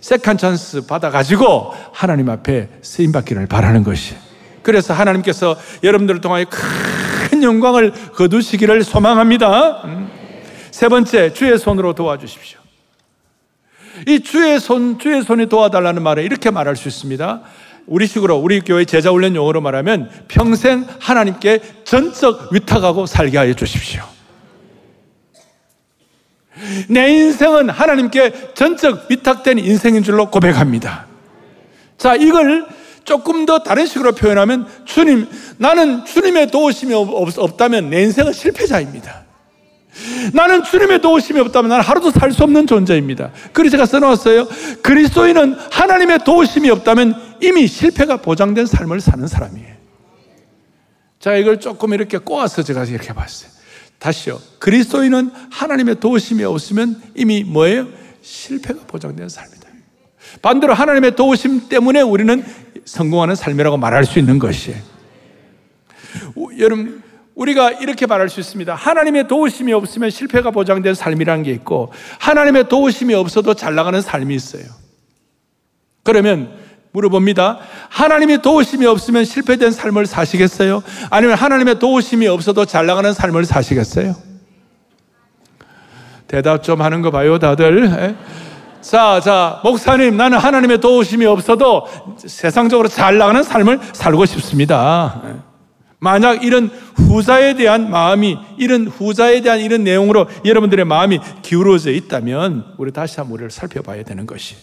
second 0.00 0.36
chance 0.36 0.86
받아 0.86 1.10
가지고 1.10 1.72
하나님 1.92 2.28
앞에 2.28 2.68
쓰임 2.82 3.12
받기를 3.12 3.46
바라는 3.46 3.84
것이. 3.84 4.14
그래서 4.62 4.92
하나님께서 4.94 5.56
여러분들을 5.82 6.20
통하여 6.20 6.44
큰 6.48 7.42
영광을 7.42 7.92
거두시기를 8.14 8.82
소망합니다. 8.82 10.03
음. 10.74 10.76
세 10.76 10.88
번째, 10.88 11.32
주의 11.32 11.56
손으로 11.56 11.94
도와주십시오. 11.94 12.58
이 14.08 14.20
주의 14.20 14.58
손, 14.58 14.98
주의 14.98 15.22
손이 15.22 15.48
도와달라는 15.48 16.02
말에 16.02 16.24
이렇게 16.24 16.50
말할 16.50 16.74
수 16.74 16.88
있습니다. 16.88 17.42
우리 17.86 18.08
식으로, 18.08 18.36
우리 18.36 18.60
교회 18.60 18.84
제자 18.84 19.10
훈련 19.10 19.36
용어로 19.36 19.60
말하면 19.60 20.10
평생 20.26 20.84
하나님께 20.98 21.60
전적 21.84 22.52
위탁하고 22.52 23.06
살게 23.06 23.38
하여 23.38 23.54
주십시오. 23.54 24.02
내 26.88 27.08
인생은 27.08 27.70
하나님께 27.70 28.54
전적 28.54 29.10
위탁된 29.10 29.60
인생인 29.60 30.02
줄로 30.02 30.30
고백합니다. 30.30 31.06
자, 31.98 32.16
이걸 32.16 32.66
조금 33.04 33.46
더 33.46 33.60
다른 33.60 33.86
식으로 33.86 34.12
표현하면 34.12 34.66
주님, 34.86 35.28
나는 35.58 36.04
주님의 36.04 36.50
도우심이 36.50 36.94
없, 36.94 37.56
다면 37.56 37.90
내 37.90 38.02
인생은 38.02 38.32
실패자입니다. 38.32 39.23
나는 40.32 40.62
주님의 40.64 41.00
도우심이 41.00 41.38
없다면 41.40 41.68
나는 41.68 41.84
하루도 41.84 42.10
살 42.10 42.32
수 42.32 42.42
없는 42.42 42.66
존재입니다. 42.66 43.30
그래서 43.52 43.72
제가 43.72 43.86
써놓았어요. 43.86 44.48
그리스도인은 44.82 45.56
하나님의 45.70 46.20
도우심이 46.24 46.68
없다면 46.70 47.14
이미 47.40 47.66
실패가 47.66 48.16
보장된 48.16 48.66
삶을 48.66 49.00
사는 49.00 49.26
사람이에요. 49.26 49.74
자, 51.20 51.36
이걸 51.36 51.60
조금 51.60 51.94
이렇게 51.94 52.18
꼬아서 52.18 52.62
제가 52.62 52.84
이렇게 52.84 53.12
봤어요. 53.12 53.50
다시요. 53.98 54.40
그리스도인은 54.58 55.30
하나님의 55.50 56.00
도우심이 56.00 56.42
없으면 56.44 57.00
이미 57.14 57.44
뭐예요? 57.44 57.86
실패가 58.20 58.80
보장된 58.86 59.28
삶이다. 59.28 59.64
반대로 60.42 60.74
하나님의 60.74 61.14
도우심 61.14 61.68
때문에 61.68 62.00
우리는 62.00 62.44
성공하는 62.84 63.36
삶이라고 63.36 63.76
말할 63.76 64.04
수 64.04 64.18
있는 64.18 64.38
것이에요. 64.38 64.78
여러분, 66.58 67.02
우리가 67.34 67.70
이렇게 67.72 68.06
말할 68.06 68.28
수 68.28 68.40
있습니다. 68.40 68.74
하나님의 68.74 69.26
도우심이 69.26 69.72
없으면 69.72 70.10
실패가 70.10 70.50
보장된 70.50 70.94
삶이라는 70.94 71.42
게 71.42 71.50
있고, 71.52 71.92
하나님의 72.20 72.68
도우심이 72.68 73.14
없어도 73.14 73.54
잘 73.54 73.74
나가는 73.74 74.00
삶이 74.00 74.34
있어요. 74.34 74.64
그러면 76.04 76.52
물어봅니다. 76.92 77.58
하나님의 77.88 78.40
도우심이 78.40 78.86
없으면 78.86 79.24
실패된 79.24 79.72
삶을 79.72 80.06
사시겠어요? 80.06 80.82
아니면 81.10 81.36
하나님의 81.36 81.80
도우심이 81.80 82.28
없어도 82.28 82.66
잘 82.66 82.86
나가는 82.86 83.12
삶을 83.12 83.44
사시겠어요? 83.44 84.14
대답 86.28 86.62
좀 86.62 86.82
하는 86.82 87.02
거 87.02 87.10
봐요, 87.10 87.38
다들. 87.38 88.16
자, 88.80 89.20
자, 89.20 89.60
목사님, 89.64 90.16
나는 90.16 90.38
하나님의 90.38 90.80
도우심이 90.80 91.26
없어도 91.26 91.88
세상적으로 92.18 92.86
잘 92.88 93.18
나가는 93.18 93.42
삶을 93.42 93.80
살고 93.92 94.24
싶습니다. 94.26 95.20
만약 96.04 96.44
이런 96.44 96.68
후자에 96.96 97.54
대한 97.54 97.90
마음이, 97.90 98.36
이런 98.58 98.86
후자에 98.86 99.40
대한 99.40 99.60
이런 99.60 99.84
내용으로 99.84 100.26
여러분들의 100.44 100.84
마음이 100.84 101.18
기울어져 101.40 101.92
있다면, 101.92 102.74
우리 102.76 102.92
다시 102.92 103.16
한번 103.16 103.32
우리를 103.36 103.50
살펴봐야 103.50 104.02
되는 104.02 104.26
것이. 104.26 104.54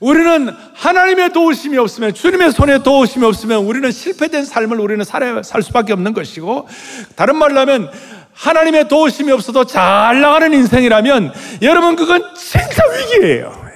우리는 0.00 0.50
하나님의 0.74 1.32
도우심이 1.32 1.78
없으면, 1.78 2.12
주님의 2.12 2.50
손에 2.50 2.82
도우심이 2.82 3.24
없으면, 3.24 3.64
우리는 3.64 3.88
실패된 3.92 4.44
삶을 4.44 4.80
우리는 4.80 5.04
살아야, 5.04 5.44
살 5.44 5.62
수밖에 5.62 5.92
없는 5.92 6.12
것이고, 6.12 6.66
다른 7.14 7.36
말로 7.36 7.60
하면, 7.60 7.88
하나님의 8.32 8.88
도우심이 8.88 9.30
없어도 9.30 9.64
잘 9.64 10.20
나가는 10.20 10.52
인생이라면 10.52 11.32
여러분 11.62 11.96
그건 11.96 12.22
진짜 12.36 12.82
위기예요. 13.14 13.67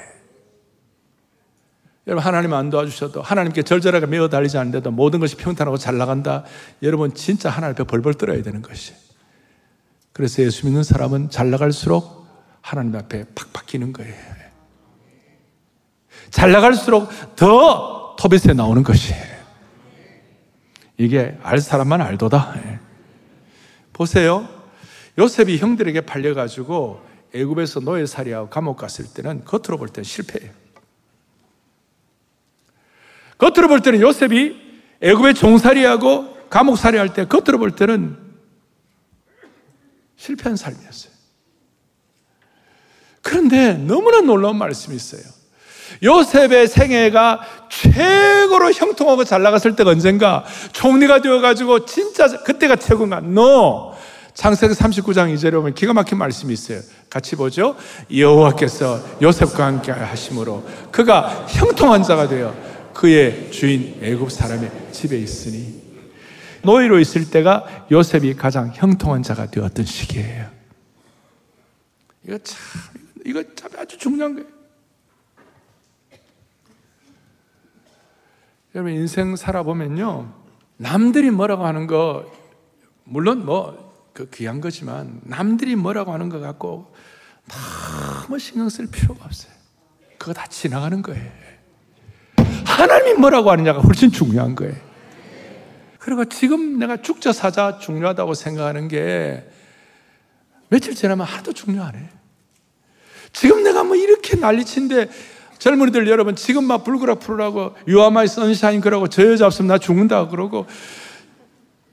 여러분 2.06 2.24
하나님 2.24 2.52
안 2.52 2.68
도와주셔도 2.68 3.22
하나님께 3.22 3.62
절절하게 3.62 4.06
매어 4.06 4.28
달리지 4.28 4.58
않는데도 4.58 4.90
모든 4.90 5.20
것이 5.20 5.36
평탄하고 5.36 5.76
잘 5.76 5.98
나간다. 5.98 6.44
여러분 6.82 7.14
진짜 7.14 7.48
하나님 7.48 7.74
앞에 7.74 7.84
벌벌 7.84 8.14
떨어야 8.14 8.42
되는 8.42 8.60
것이. 8.60 8.92
그래서 10.12 10.42
예수 10.42 10.66
믿는 10.66 10.82
사람은 10.82 11.30
잘 11.30 11.50
나갈수록 11.50 12.26
하나님 12.60 12.96
앞에 12.96 13.24
팍팍 13.34 13.66
기는 13.66 13.92
거예요. 13.92 14.14
잘 16.30 16.50
나갈수록 16.50 17.08
더 17.36 18.16
토빗에 18.18 18.52
나오는 18.54 18.82
것이에요. 18.82 19.32
이게 20.98 21.38
알 21.42 21.60
사람만 21.60 22.00
알도다. 22.00 22.54
보세요. 23.92 24.48
요셉이 25.18 25.58
형들에게 25.58 26.00
팔려가지고 26.02 27.00
애굽에서 27.34 27.80
노예살이하고 27.80 28.50
감옥 28.50 28.76
갔을 28.76 29.06
때는 29.06 29.44
겉으로 29.44 29.78
볼 29.78 29.88
때는 29.88 30.04
실패해요. 30.04 30.61
겉으로 33.42 33.66
볼 33.66 33.80
때는 33.80 34.00
요셉이 34.00 34.56
애굽의 35.00 35.34
종살이하고 35.34 36.46
감옥살이 36.48 36.96
할 36.96 37.08
때 37.08 37.26
겉으로 37.26 37.58
볼 37.58 37.72
때는 37.72 38.16
실패한 40.16 40.54
삶이었어요. 40.54 41.12
그런데 43.20 43.72
너무나 43.74 44.20
놀라운 44.20 44.56
말씀이 44.56 44.94
있어요. 44.94 45.22
요셉의 46.04 46.68
생애가 46.68 47.40
최고로 47.68 48.72
형통하고 48.72 49.24
잘 49.24 49.42
나갔을 49.42 49.74
때가 49.74 49.90
언젠가 49.90 50.44
총리가 50.72 51.20
되어가지고 51.20 51.84
진짜 51.84 52.28
그때가 52.44 52.76
최고인가? 52.76 53.18
No. 53.18 53.94
창세기 54.34 54.72
39장 54.74 55.34
2절에 55.34 55.52
보면 55.52 55.74
기가 55.74 55.92
막힌 55.92 56.16
말씀이 56.18 56.52
있어요. 56.52 56.80
같이 57.10 57.36
보죠. 57.36 57.76
여호와께서 58.14 59.00
요셉과 59.20 59.66
함께 59.66 59.92
하심으로 59.92 60.64
그가 60.90 61.46
형통한 61.48 62.02
자가 62.04 62.28
되어 62.28 62.71
그의 62.94 63.50
주인 63.50 63.98
애굽 64.02 64.30
사람의 64.30 64.92
집에 64.92 65.18
있으니 65.18 65.82
노예로 66.62 67.00
있을 67.00 67.30
때가 67.30 67.86
요셉이 67.90 68.34
가장 68.34 68.70
형통한 68.72 69.22
자가 69.22 69.50
되었던 69.50 69.84
시기예요. 69.84 70.50
이거 72.24 72.38
참 72.38 72.58
이거 73.24 73.42
참 73.54 73.70
아주 73.78 73.98
중요한 73.98 74.34
거예요. 74.34 74.48
여러분 78.74 78.92
인생 78.92 79.36
살아보면요 79.36 80.32
남들이 80.76 81.30
뭐라고 81.30 81.66
하는 81.66 81.86
거 81.86 82.30
물론 83.04 83.44
뭐 83.44 83.92
그 84.12 84.28
귀한 84.30 84.60
거지만 84.60 85.20
남들이 85.24 85.74
뭐라고 85.74 86.12
하는 86.12 86.28
것 86.28 86.40
갖고 86.40 86.94
너무 87.48 88.38
신경 88.38 88.68
쓸 88.68 88.86
필요가 88.86 89.24
없어요. 89.24 89.52
그거 90.18 90.32
다 90.32 90.46
지나가는 90.46 91.00
거예요. 91.02 91.30
하나님이 92.72 93.14
뭐라고 93.14 93.50
하느냐가 93.50 93.80
훨씬 93.80 94.10
중요한 94.10 94.54
거예요. 94.54 94.74
그리고 95.98 96.24
지금 96.24 96.78
내가 96.78 96.96
죽자 96.96 97.32
사자 97.32 97.78
중요하다고 97.78 98.34
생각하는 98.34 98.88
게 98.88 99.48
며칠 100.68 100.94
지나면 100.94 101.26
하도 101.26 101.52
중요하네. 101.52 102.08
지금 103.32 103.62
내가 103.62 103.84
뭐 103.84 103.94
이렇게 103.94 104.36
난리친데 104.36 105.08
젊은이들 105.58 106.08
여러분 106.08 106.34
지금 106.34 106.64
막 106.64 106.82
불그라 106.82 107.16
풀으라고 107.16 107.76
유아마이 107.86 108.26
선샤인 108.26 108.80
그러고 108.80 109.06
저 109.06 109.24
여자 109.30 109.46
없으면 109.46 109.68
나 109.68 109.78
죽는다 109.78 110.28
그러고 110.28 110.66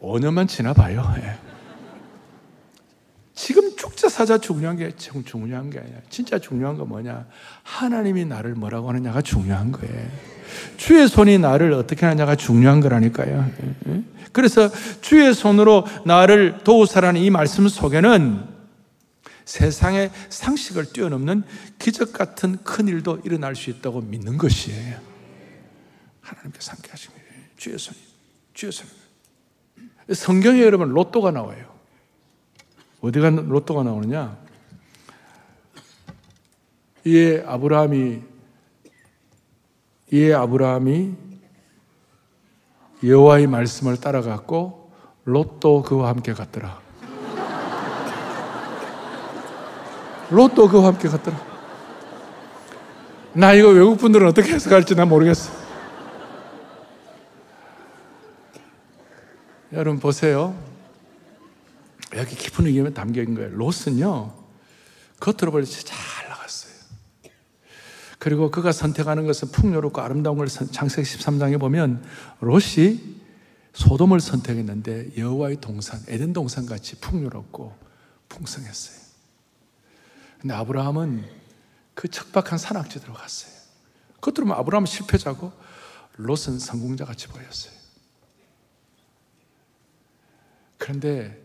5년만 0.01 0.47
지나봐요. 0.47 1.15
예. 1.17 1.37
지금 3.35 3.75
죽자 3.75 4.09
사자 4.09 4.37
중요한 4.37 4.75
게 4.75 4.91
중요한 4.95 5.69
게 5.69 5.79
아니야. 5.79 5.97
진짜 6.09 6.39
중요한 6.39 6.77
건 6.77 6.89
뭐냐? 6.89 7.27
하나님이 7.63 8.25
나를 8.25 8.55
뭐라고 8.55 8.89
하느냐가 8.89 9.21
중요한 9.21 9.71
거예요. 9.71 10.38
주의 10.77 11.07
손이 11.07 11.39
나를 11.39 11.73
어떻게 11.73 12.05
하느냐가 12.05 12.35
중요한 12.35 12.79
거라니까요. 12.79 13.51
예. 13.87 14.03
그래서 14.31 14.69
주의 15.01 15.33
손으로 15.33 15.85
나를 16.05 16.59
도우사라는 16.63 17.21
이 17.21 17.29
말씀 17.29 17.67
속에는 17.67 18.59
세상의 19.45 20.11
상식을 20.29 20.93
뛰어넘는 20.93 21.43
기적 21.79 22.13
같은 22.13 22.57
큰 22.63 22.87
일도 22.87 23.21
일어날 23.25 23.55
수 23.55 23.71
있다고 23.71 24.01
믿는 24.01 24.37
것이에요. 24.37 24.99
하나님께서 26.21 26.71
함께 26.73 26.91
하십니다. 26.91 27.25
주의 27.57 27.77
손이, 27.77 27.97
주의 28.53 28.71
손. 28.71 28.87
성경에 30.13 30.61
여러분 30.61 30.89
로또가 30.89 31.31
나와요. 31.31 31.65
어디가 33.01 33.29
로또가 33.29 33.83
나오느냐? 33.83 34.37
이에 37.05 37.43
아브라함이 37.45 38.21
이에 40.11 40.33
아브라함이 40.33 41.13
여호와의 43.03 43.47
말씀을 43.47 43.97
따라갔고 43.97 44.91
로또 45.25 45.83
그와 45.83 46.09
함께 46.09 46.33
갔더라. 46.33 46.79
로또 50.31 50.67
그와 50.67 50.87
함께 50.87 51.07
갔더라. 51.07 51.49
나 53.33 53.53
이거 53.53 53.69
외국 53.69 53.97
분들은 53.97 54.27
어떻게 54.27 54.53
해석할지 54.53 54.95
난 54.95 55.07
모르겠어. 55.07 55.51
여러분 59.71 59.99
보세요. 59.99 60.55
여기 62.15 62.35
깊은 62.35 62.65
의미가 62.65 62.89
담겨 62.89 63.21
있는 63.21 63.35
거예요. 63.35 63.51
롯은요, 63.55 64.33
겉으로 65.19 65.51
볼때 65.51 65.69
잘. 65.69 66.18
그리고 68.19 68.51
그가 68.51 68.73
선택하는 68.73 69.25
것은 69.25 69.51
풍요롭고 69.51 70.01
아름다운 70.01 70.37
걸 70.37 70.47
창세기 70.47 71.07
13장에 71.07 71.57
보면 71.57 72.03
롯이 72.41 73.17
소돔을 73.73 74.19
선택했는데 74.19 75.17
여호와의 75.17 75.61
동산, 75.61 76.01
에덴 76.09 76.33
동산 76.33 76.65
같이 76.65 76.99
풍요롭고 76.99 77.73
풍성했어요. 78.27 78.99
근데 80.41 80.53
아브라함은 80.53 81.25
그 81.93 82.09
척박한 82.09 82.57
산악지대로 82.57 83.13
갔어요. 83.13 83.53
그것들은 84.15 84.51
아브라함은 84.51 84.85
실패자고 84.85 85.51
롯은 86.17 86.59
성공자 86.59 87.05
같이 87.05 87.27
보였어요. 87.27 87.73
그런데 90.77 91.41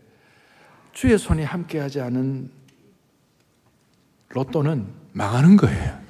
주의 0.91 1.17
손이 1.17 1.43
함께하지 1.43 2.01
않은 2.01 2.51
로또는 4.29 4.93
망하는 5.13 5.55
거예요. 5.55 6.04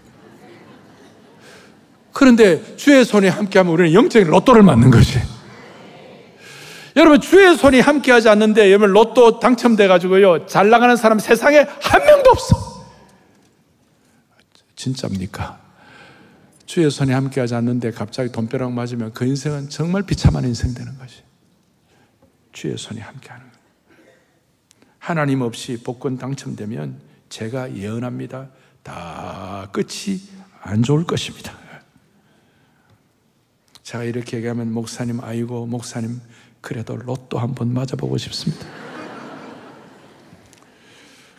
그런데 2.16 2.78
주의 2.78 3.04
손이 3.04 3.28
함께하면 3.28 3.74
우리는 3.74 3.94
영적인 3.94 4.30
로또를 4.30 4.64
맞는 4.64 4.90
거지. 4.90 5.20
여러분 6.96 7.20
주의 7.20 7.58
손이 7.58 7.82
함께하지 7.82 8.30
않는데 8.30 8.70
여러분 8.70 8.92
로또 8.92 9.42
당첨돼 9.42 9.90
가지고요 9.90 10.46
잘 10.46 10.70
나가는 10.70 10.96
사람 10.96 11.20
세상에 11.20 11.58
한 11.58 12.06
명도 12.06 12.30
없어. 12.30 12.56
진짜입니까? 14.78 15.60
주의 16.66 16.90
손이 16.90 17.12
함께하지 17.12 17.54
않는데 17.54 17.92
갑자기 17.92 18.32
돈벼락 18.32 18.72
맞으면 18.72 19.12
그 19.12 19.26
인생은 19.26 19.68
정말 19.68 20.04
비참한 20.04 20.46
인생 20.46 20.74
되는 20.74 20.98
것이. 20.98 21.22
주의 22.54 22.78
손이 22.78 23.02
함께하는 23.02 23.46
거예요. 23.46 23.60
하나님 25.00 25.42
없이 25.42 25.84
복권 25.84 26.18
당첨되면 26.18 26.98
제가 27.28 27.76
예언합니다. 27.76 28.48
다 28.84 29.68
끝이 29.74 30.22
안 30.62 30.82
좋을 30.82 31.04
것입니다. 31.04 31.65
제가 33.86 34.04
이렇게 34.04 34.38
얘기하면 34.38 34.74
목사님 34.74 35.20
아이고 35.22 35.68
목사님 35.68 36.20
그래도 36.60 36.96
로또 36.98 37.38
한 37.38 37.54
번 37.54 37.72
맞아보고 37.72 38.18
싶습니다. 38.18 38.66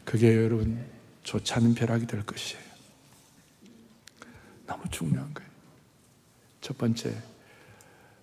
그게 0.04 0.36
여러분 0.44 0.86
좋지 1.24 1.52
않은 1.54 1.74
벼락이 1.74 2.06
될 2.06 2.24
것이에요. 2.24 2.62
너무 4.64 4.84
중요한 4.92 5.34
거예요. 5.34 5.50
첫 6.60 6.78
번째 6.78 7.20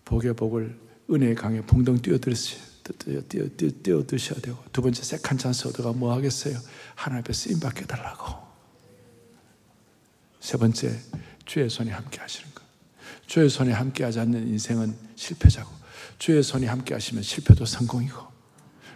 복의 0.06 0.36
복을 0.36 0.80
은혜의 1.12 1.36
강에 1.36 1.60
풍덩 1.62 2.02
뛰어들으세요. 2.02 2.62
뛰어, 3.00 3.22
뛰어, 3.28 3.48
뛰어, 3.58 3.70
뛰어 3.84 4.08
드셔야 4.08 4.40
되고 4.40 4.58
두 4.72 4.82
번째 4.82 5.04
second 5.04 5.38
chance 5.38 5.68
얻어가 5.68 5.92
뭐 5.92 6.14
하겠어요? 6.14 6.58
하나님 6.96 7.24
앞에 7.24 7.34
쓰임 7.34 7.60
받게 7.60 7.86
달라고 7.86 8.42
세 10.40 10.58
번째 10.58 10.98
주의 11.46 11.70
손이 11.70 11.90
함께 11.90 12.20
하시는 12.22 12.53
거 12.53 12.53
주의 13.26 13.50
손이 13.50 13.72
함께 13.72 14.04
하지 14.04 14.20
않는 14.20 14.48
인생은 14.48 14.96
실패자고 15.16 15.70
주의 16.20 16.42
손이 16.44 16.66
함께 16.66 16.94
하시면 16.94 17.24
실패도 17.24 17.66
성공이고 17.66 18.34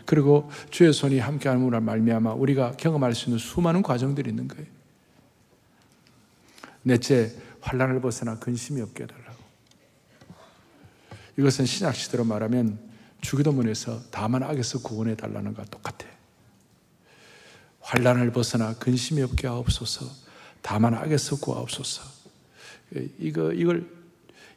그리고 0.05 0.49
주의 0.69 0.93
손이 0.93 1.19
함께 1.19 1.49
하는 1.49 1.83
말미암아 1.83 2.33
우리가 2.33 2.73
경험할 2.73 3.15
수 3.15 3.25
있는 3.25 3.39
수많은 3.39 3.81
과정들이 3.81 4.29
있는 4.29 4.47
거예요 4.47 4.67
넷째 6.83 7.33
환란을 7.61 7.99
벗어나 8.01 8.39
근심이 8.39 8.81
없게 8.81 9.03
해달라고 9.03 9.37
이것은 11.37 11.65
신약 11.65 11.95
시대로 11.95 12.23
말하면 12.23 12.79
주기도문에서 13.21 14.01
다만 14.11 14.43
악에서 14.43 14.79
구원해 14.79 15.15
달라는 15.15 15.53
것과 15.53 15.69
똑같아. 15.69 16.07
환란을 17.79 18.31
벗어나 18.31 18.73
근심이 18.75 19.21
없게 19.21 19.47
하옵소서. 19.47 20.05
다만 20.61 20.93
악에서 20.93 21.37
구하옵소서. 21.37 22.03
이거 23.19 23.53
이걸 23.53 23.96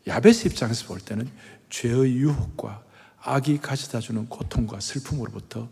야베스 0.07 0.49
입장에서 0.49 0.87
볼 0.87 1.01
때는 1.01 1.31
죄의 1.69 2.15
유혹과 2.17 2.83
악이 3.23 3.59
가져다 3.59 4.01
주는 4.01 4.29
고통과 4.29 4.81
슬픔으로부터 4.81 5.69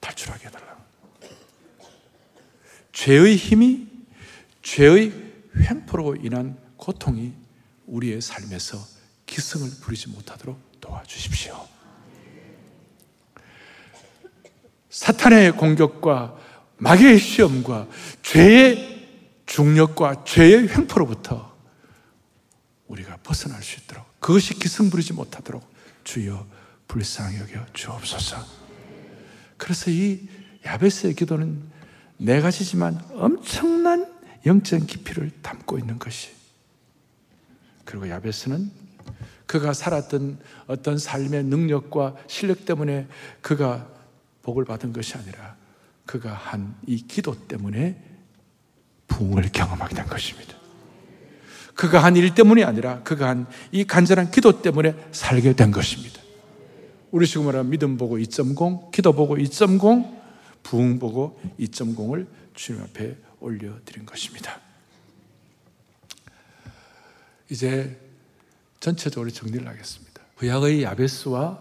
탈출하게 0.00 0.46
해달라. 0.46 0.78
죄의 2.92 3.36
힘이 3.36 3.88
죄의 4.62 5.12
횡포로 5.56 6.16
인한 6.16 6.56
고통이 6.76 7.32
우리의 7.86 8.20
삶에서 8.20 8.78
기승을 9.26 9.70
부리지 9.80 10.08
못하도록 10.08 10.80
도와주십시오. 10.80 11.68
사탄의 14.90 15.52
공격과 15.52 16.36
마귀의 16.78 17.18
시험과 17.18 17.88
죄의 18.22 19.08
중력과 19.46 20.24
죄의 20.24 20.68
횡포로부터 20.68 21.49
우리가 22.90 23.18
벗어날 23.22 23.62
수 23.62 23.80
있도록 23.80 24.04
그것이 24.20 24.54
기승 24.54 24.90
부리지 24.90 25.12
못하도록 25.12 25.62
주여 26.04 26.46
불쌍히 26.88 27.38
여겨 27.38 27.66
주옵소서. 27.72 28.44
그래서 29.56 29.90
이 29.90 30.28
야베스의 30.64 31.14
기도는 31.14 31.62
네 32.18 32.40
가지지만 32.40 33.00
엄청난 33.12 34.12
영적 34.44 34.86
깊이를 34.86 35.30
담고 35.42 35.78
있는 35.78 35.98
것이. 35.98 36.30
그리고 37.84 38.08
야베스는 38.08 38.70
그가 39.46 39.72
살았던 39.72 40.38
어떤 40.66 40.98
삶의 40.98 41.44
능력과 41.44 42.16
실력 42.26 42.64
때문에 42.64 43.08
그가 43.40 43.88
복을 44.42 44.64
받은 44.64 44.92
것이 44.92 45.16
아니라 45.16 45.56
그가 46.06 46.32
한 46.32 46.74
이 46.86 47.06
기도 47.06 47.34
때문에 47.46 48.02
부흥을 49.06 49.50
경험하게 49.52 49.94
된 49.94 50.06
것입니다. 50.06 50.59
그가 51.80 52.04
한 52.04 52.14
일 52.14 52.34
때문이 52.34 52.62
아니라 52.62 53.02
그가 53.02 53.30
한 53.30 53.46
이 53.72 53.84
간절한 53.84 54.30
기도 54.30 54.60
때문에 54.60 54.94
살게 55.12 55.54
된 55.54 55.70
것입니다. 55.70 56.20
우리 57.10 57.26
말하는 57.38 57.70
믿음 57.70 57.96
보고 57.96 58.18
2.0, 58.18 58.90
기도 58.90 59.14
보고 59.14 59.36
2.0, 59.36 60.20
부흥 60.62 60.98
보고 60.98 61.40
2.0을 61.58 62.26
주님 62.54 62.82
앞에 62.82 63.16
올려드린 63.40 64.04
것입니다. 64.04 64.60
이제 67.48 67.98
전체적으로 68.78 69.30
정리를 69.30 69.66
하겠습니다. 69.66 70.20
구약의 70.36 70.82
야베스와 70.82 71.58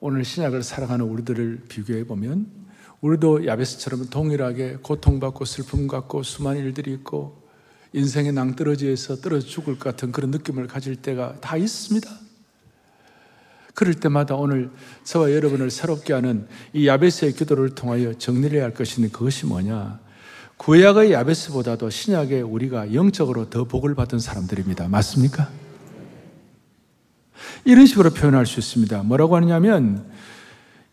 오늘 0.00 0.24
신약을 0.24 0.62
살아가는 0.62 1.02
우리들을 1.04 1.64
비교해 1.68 2.04
보면 2.04 2.46
우리도 3.00 3.46
야베스처럼 3.46 4.10
동일하게 4.10 4.80
고통받고 4.82 5.46
슬픔 5.46 5.88
갖고 5.88 6.22
수많은 6.22 6.60
일들이 6.60 6.92
있고 6.92 7.41
인생의 7.92 8.32
낭떠러지에서 8.32 9.16
떨어져 9.16 9.46
죽을 9.46 9.78
것 9.78 9.90
같은 9.90 10.12
그런 10.12 10.30
느낌을 10.30 10.66
가질 10.66 10.96
때가 10.96 11.40
다 11.40 11.56
있습니다. 11.56 12.10
그럴 13.74 13.94
때마다 13.94 14.34
오늘 14.34 14.70
저와 15.04 15.32
여러분을 15.32 15.70
새롭게 15.70 16.12
하는 16.12 16.46
이 16.72 16.86
야베스의 16.86 17.34
기도를 17.34 17.74
통하여 17.74 18.12
정리를 18.14 18.56
해야 18.56 18.64
할 18.64 18.74
것이 18.74 19.00
그것이 19.08 19.46
뭐냐? 19.46 20.00
구약의 20.58 21.12
야베스보다도 21.12 21.90
신약의 21.90 22.42
우리가 22.42 22.94
영적으로 22.94 23.50
더 23.50 23.64
복을 23.64 23.94
받은 23.94 24.18
사람들입니다. 24.18 24.88
맞습니까? 24.88 25.50
이런 27.64 27.86
식으로 27.86 28.10
표현할 28.10 28.46
수 28.46 28.60
있습니다. 28.60 29.02
뭐라고 29.02 29.36
하느냐면 29.36 30.06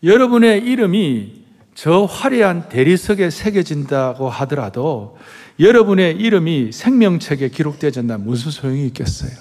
여러분의 0.04 0.66
이름이 0.66 1.49
저 1.76 2.04
화려한 2.04 2.70
대리석에 2.70 3.30
새겨진다고 3.30 4.30
하더라도 4.30 5.18
여러분의 5.60 6.18
이름이 6.18 6.72
생명책에 6.72 7.50
기록되지 7.50 8.00
않나 8.00 8.18
무슨 8.18 8.52
소용이 8.52 8.86
있겠어요? 8.88 9.32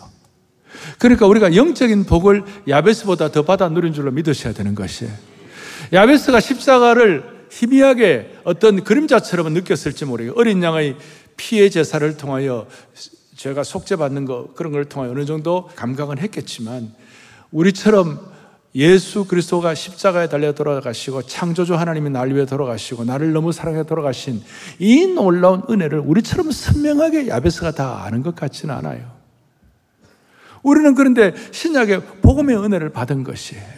그러니까 0.98 1.26
우리가 1.26 1.54
영적인 1.54 2.04
복을 2.04 2.44
야베스보다 2.68 3.30
더 3.30 3.42
받아 3.42 3.68
누린 3.68 3.92
줄로 3.92 4.10
믿으셔야 4.10 4.52
되는 4.52 4.74
것이에요. 4.74 5.12
야베스가 5.92 6.40
십자가를 6.40 7.38
희미하게 7.50 8.38
어떤 8.44 8.84
그림자처럼 8.84 9.52
느꼈을지 9.52 10.04
모르겠어요. 10.04 10.38
어린 10.38 10.62
양의 10.62 10.96
피해 11.36 11.70
제사를 11.70 12.16
통하여 12.16 12.66
제가 13.36 13.62
속죄받는 13.62 14.24
거 14.24 14.48
그런 14.54 14.72
걸 14.72 14.84
통하여 14.84 15.12
어느 15.12 15.24
정도 15.24 15.68
감각은 15.76 16.18
했겠지만 16.18 16.92
우리처럼 17.52 18.37
예수 18.74 19.24
그리스도가 19.24 19.74
십자가에 19.74 20.28
달려 20.28 20.52
돌아가시고 20.52 21.22
창조주 21.22 21.74
하나님이 21.74 22.10
날 22.10 22.34
위해 22.34 22.44
돌아가시고 22.44 23.04
나를 23.04 23.32
너무 23.32 23.50
사랑해 23.52 23.82
돌아가신 23.84 24.42
이 24.78 25.06
놀라운 25.06 25.62
은혜를 25.68 26.00
우리처럼 26.00 26.50
선명하게 26.50 27.28
야베스가 27.28 27.72
다 27.72 28.04
아는 28.04 28.22
것 28.22 28.34
같지는 28.34 28.74
않아요. 28.74 29.18
우리는 30.62 30.94
그런데 30.94 31.34
신약의 31.50 32.02
복음의 32.22 32.56
은혜를 32.56 32.90
받은 32.90 33.24
것이에요. 33.24 33.77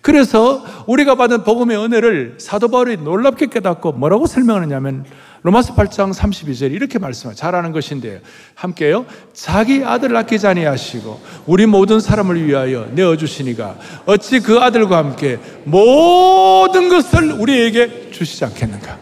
그래서 0.00 0.64
우리가 0.86 1.16
받은 1.16 1.44
복음의 1.44 1.76
은혜를 1.76 2.36
사도 2.38 2.68
바울이 2.68 2.96
놀랍게 2.98 3.46
깨닫고 3.46 3.92
뭐라고 3.92 4.26
설명하느냐면 4.26 5.04
로마서 5.42 5.74
8장 5.74 6.12
32절 6.12 6.72
이렇게 6.72 6.98
말씀을 6.98 7.34
잘하는 7.34 7.72
것인데요. 7.72 8.18
함께요. 8.54 9.06
자기 9.32 9.84
아들을 9.84 10.16
아끼지 10.16 10.46
아니하시고 10.46 11.20
우리 11.46 11.66
모든 11.66 12.00
사람을 12.00 12.44
위하여 12.46 12.88
내어 12.92 13.16
주신 13.16 13.53
이가 13.53 13.76
어찌 14.06 14.40
그 14.40 14.58
아들과 14.58 14.98
함께 14.98 15.38
모든 15.64 16.88
것을 16.88 17.32
우리에게 17.32 18.10
주시지 18.10 18.44
않겠는가? 18.44 18.98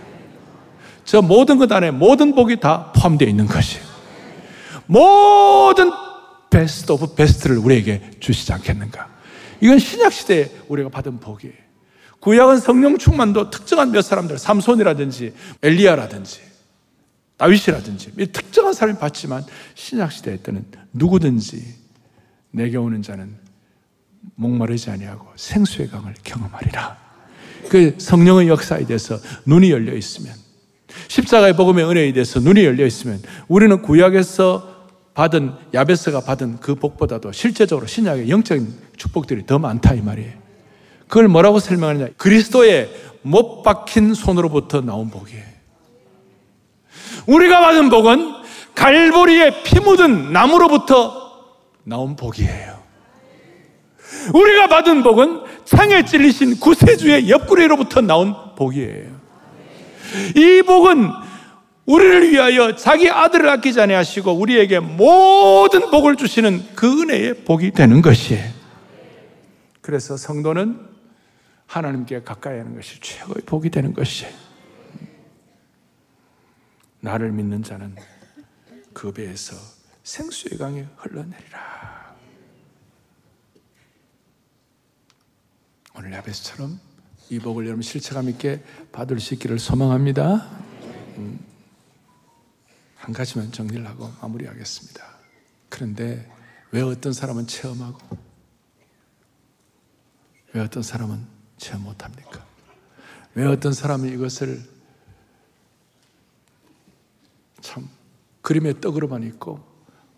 저 1.05 1.23
모든 1.23 1.57
것 1.57 1.71
안에 1.71 1.91
모든 1.91 2.35
복이 2.35 2.61
다 2.61 2.93
포함되어 2.95 3.29
있는 3.29 3.47
것이에요. 3.47 3.85
모든 4.87 5.91
best 6.51 6.93
of 6.93 7.15
best를 7.15 7.59
우리에게 7.59 8.11
주시지 8.21 8.53
않겠는가? 8.53 9.16
이건 9.61 9.79
신약 9.79 10.13
시대에 10.13 10.51
우리가 10.69 10.89
받은 10.89 11.21
복이에요. 11.21 11.55
구약은 12.21 12.59
성령 12.59 12.99
충만도 12.99 13.51
특정한 13.51 13.93
몇 13.93 14.03
사람들, 14.03 14.39
삼손이라든지 14.39 15.33
엘리야라든지 15.63 16.41
다윗이라든지 17.37 18.13
특정한 18.33 18.73
사람이 18.73 18.99
받지만 18.99 19.45
신약 19.75 20.11
시대 20.13 20.41
때는 20.43 20.65
누구든지 20.93 21.75
내게 22.51 22.77
오는 22.79 23.03
자는 23.03 23.37
목마르지 24.35 24.91
아니하고 24.91 25.29
생수의 25.37 25.89
강을 25.89 26.15
경험하리라. 26.25 26.97
그 27.69 27.95
성령의 27.99 28.49
역사에 28.49 28.85
대해서 28.87 29.19
눈이 29.45 29.71
열려 29.71 29.95
있으면 29.95 30.35
십자가의 31.09 31.57
복음의 31.57 31.85
은혜에 31.85 32.13
대해서 32.13 32.41
눈이 32.41 32.65
열려 32.65 32.87
있으면 32.87 33.21
우리는 33.49 33.83
구약에서 33.83 34.76
받은 35.17 35.55
야베스가 35.73 36.21
받은 36.21 36.59
그 36.61 36.75
복보다도 36.75 37.33
실제적으로 37.33 37.87
신약의 37.87 38.29
영적인 38.29 38.69
축복들이 38.99 39.47
더 39.47 39.59
많다 39.59 39.95
이 39.95 40.03
말이에요. 40.03 40.33
그걸 41.09 41.27
뭐라고 41.29 41.59
설명하느냐? 41.59 42.09
그리스도의 42.19 42.91
못 43.23 43.63
박힌 43.63 44.13
손으로부터 44.13 44.83
나온 44.83 45.09
복이에요. 45.11 45.43
우리가 47.27 47.61
받은 47.61 47.89
복은 47.89 48.35
갈보리에 48.75 49.63
피 49.63 49.81
묻은 49.81 50.35
나무로부터 50.35 51.47
나온 51.85 52.15
복이에요. 52.15 52.77
우리가 54.35 54.67
받은 54.69 55.03
복은 55.03 55.45
창에 55.65 56.05
찔리신 56.05 56.61
구세주의 56.61 57.31
옆구리로부터 57.31 58.03
나온 58.03 58.35
복이에요. 58.55 59.17
이 60.37 60.63
복은 60.63 61.26
우리를 61.87 62.33
위하여 62.33 62.75
자기 62.75 63.09
아들을 63.09 63.49
아끼지 63.49 63.81
아니하시고 63.81 64.33
우리에게 64.33 64.81
모든 64.81 65.91
복을 65.91 66.17
주시는 66.17 66.75
그 66.75 67.03
은혜의 67.03 67.45
복이 67.45 67.71
되는 67.71 68.03
것이에요. 68.03 68.53
그래서 69.81 70.17
성도는 70.17 70.81
하나님께 71.67 72.23
가까이 72.23 72.59
하는 72.59 72.75
것이 72.75 73.01
최고의 73.01 73.43
복이 73.47 73.71
되는 73.71 73.95
것이에요. 73.95 74.35
나를 77.01 77.31
믿는 77.31 77.63
자는 77.63 77.95
그 78.93 79.13
배에서 79.13 79.55
생수의 80.03 80.59
강에 80.59 80.87
흘러내리라. 80.97 82.17
오늘 85.97 86.13
야베스처럼 86.13 86.81
이 87.31 87.39
복을 87.39 87.65
여러분 87.67 87.83
실체감 87.83 88.29
있게 88.31 88.63
받을 88.91 89.21
수 89.21 89.35
있기를 89.35 89.61
소망합니다. 89.61 90.49
음. 91.19 91.46
한 92.97 93.13
가지만 93.13 93.53
정리를 93.53 93.87
하고 93.87 94.11
마무리하겠습니다. 94.21 95.17
그런데 95.69 96.31
왜 96.73 96.83
어떤 96.83 97.13
사람은 97.13 97.47
체험하고 97.47 98.19
왜 100.53 100.61
어떤 100.61 100.83
사람은 100.83 101.27
체험 101.59 101.85
못합니까? 101.85 102.45
왜 103.35 103.45
어떤 103.47 103.73
사람은 103.73 104.13
이것을 104.13 104.63
참 107.61 107.89
그림의 108.41 108.81
떡으로만 108.81 109.23
있고 109.25 109.61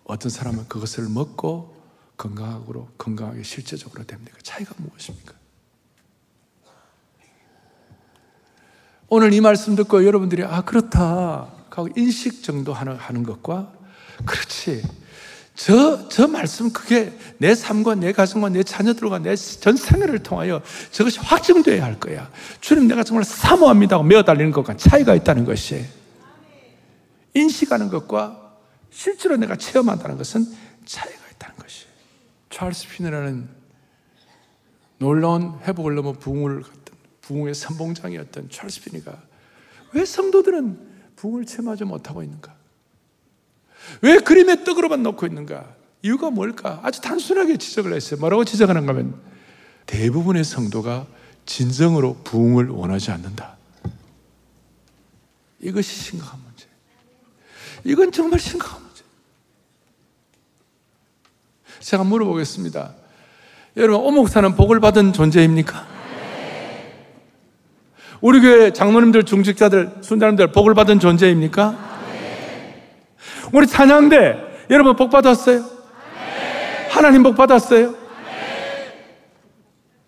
어떤 0.05 0.31
사람은 0.31 0.69
그것을 0.69 1.09
먹고 1.09 1.77
건강하고 2.17 2.89
건강하게 2.99 3.43
실제적으로 3.43 4.05
됩니까? 4.05 4.39
차이가 4.43 4.75
무엇입니까? 4.79 5.35
오늘 9.09 9.33
이 9.33 9.41
말씀 9.41 9.75
듣고 9.75 10.05
여러분들이 10.05 10.45
아 10.45 10.63
그렇다 10.63 11.58
하고 11.79 11.89
인식 11.97 12.43
정도 12.43 12.73
하는, 12.73 12.97
하는 12.97 13.23
것과 13.23 13.73
그렇지. 14.25 14.83
저, 15.55 16.09
저 16.09 16.27
말씀 16.27 16.73
그게 16.73 17.13
내 17.39 17.55
삶과 17.55 17.95
내 17.95 18.13
가정과 18.13 18.49
내 18.49 18.63
자녀들과 18.65 19.21
내 19.21 19.35
전 19.37 19.77
생애를 19.77 20.23
통하여 20.25 20.61
저것이 20.91 21.21
확증되어야 21.21 21.85
할 21.85 22.01
거야. 22.01 22.31
주님 22.61 22.89
내가 22.89 23.05
정말 23.05 23.25
사모합니다 23.25 23.95
하고 23.95 24.05
메어 24.05 24.23
달리는 24.25 24.51
것과 24.51 24.77
차이가 24.77 25.15
있다는 25.15 25.45
것이. 25.45 25.85
인식하는 27.35 27.89
것과 27.89 28.57
실제로 28.91 29.37
내가 29.37 29.55
체험한다는 29.55 30.17
것은 30.17 30.47
차이가 30.85 31.21
있다는 31.35 31.57
것이. 31.59 31.87
찰스 32.51 32.89
피너라는 32.89 33.49
놀라운 34.99 35.59
회복을 35.63 35.95
넘어 35.95 36.13
부흥을 36.13 36.63
갔던 36.63 36.99
부흥의 37.21 37.55
선봉장이었던 37.55 38.51
찰스 38.51 38.83
피니가 38.83 39.17
왜 39.93 40.05
성도들은 40.05 40.98
부흥을 41.19 41.47
체험하지 41.47 41.85
못하고 41.85 42.23
있는가? 42.23 42.55
왜 44.03 44.19
그림의 44.19 44.65
떡으로만 44.65 45.03
놓고 45.03 45.27
있는가? 45.27 45.75
이유가 46.03 46.31
뭘까? 46.31 46.81
아주 46.85 47.01
단순하게 47.01 47.57
지적을 47.57 47.93
했어요. 47.93 48.21
뭐라고 48.21 48.45
지적하는가 48.45 48.93
하면 48.93 49.21
대부분의 49.87 50.45
성도가 50.45 51.07
진정으로 51.45 52.19
부흥을 52.23 52.69
원하지 52.69 53.11
않는다. 53.11 53.57
이것이 55.61 55.93
심각한 55.93 56.41
문제. 56.45 56.67
이건 57.85 58.13
정말 58.13 58.39
심각한 58.39 58.81
문제. 58.81 59.03
제가 61.81 62.05
물어보겠습니다. 62.05 62.95
여러분, 63.77 64.07
오목사는 64.07 64.55
복을 64.55 64.79
받은 64.79 65.13
존재입니까? 65.13 65.98
우리 68.21 68.41
교회 68.41 68.73
장로님들, 68.73 69.25
중직자들, 69.25 69.99
순자님들 70.03 70.53
복을 70.53 70.75
받은 70.75 70.99
존재입니까? 70.99 71.89
우리 73.53 73.67
찬양대 73.67 74.67
여러분 74.71 74.97
복 74.97 75.11
받았어요? 75.11 75.65
하나님 76.91 77.23
복 77.23 77.37
받았어요? 77.37 77.95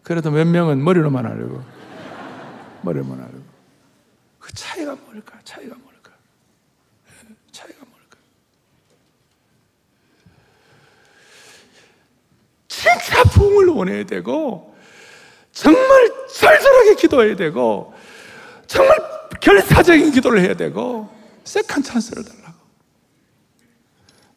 그래도 0.03 0.31
몇 0.31 0.45
명은 0.47 0.83
머리로만 0.83 1.25
하려고 1.25 1.63
머리로만 2.83 3.19
하려고 3.19 3.45
그 4.41 4.53
차이가 4.55 4.97
뭘까? 5.05 5.39
차이가 5.45 5.77
뭘까? 5.77 6.11
차이가 7.53 7.79
뭘까? 7.79 8.19
진짜 12.67 13.23
부흥을 13.25 13.67
원해야 13.69 14.05
되고 14.05 14.75
정말 15.53 16.11
절절하게 16.35 16.95
기도해야 16.97 17.37
되고 17.37 17.95
정말 18.71 18.97
결사적인 19.41 20.13
기도를 20.13 20.43
해야 20.43 20.55
되고 20.55 21.11
second 21.43 21.83
chance를 21.83 22.23
달라고. 22.25 22.55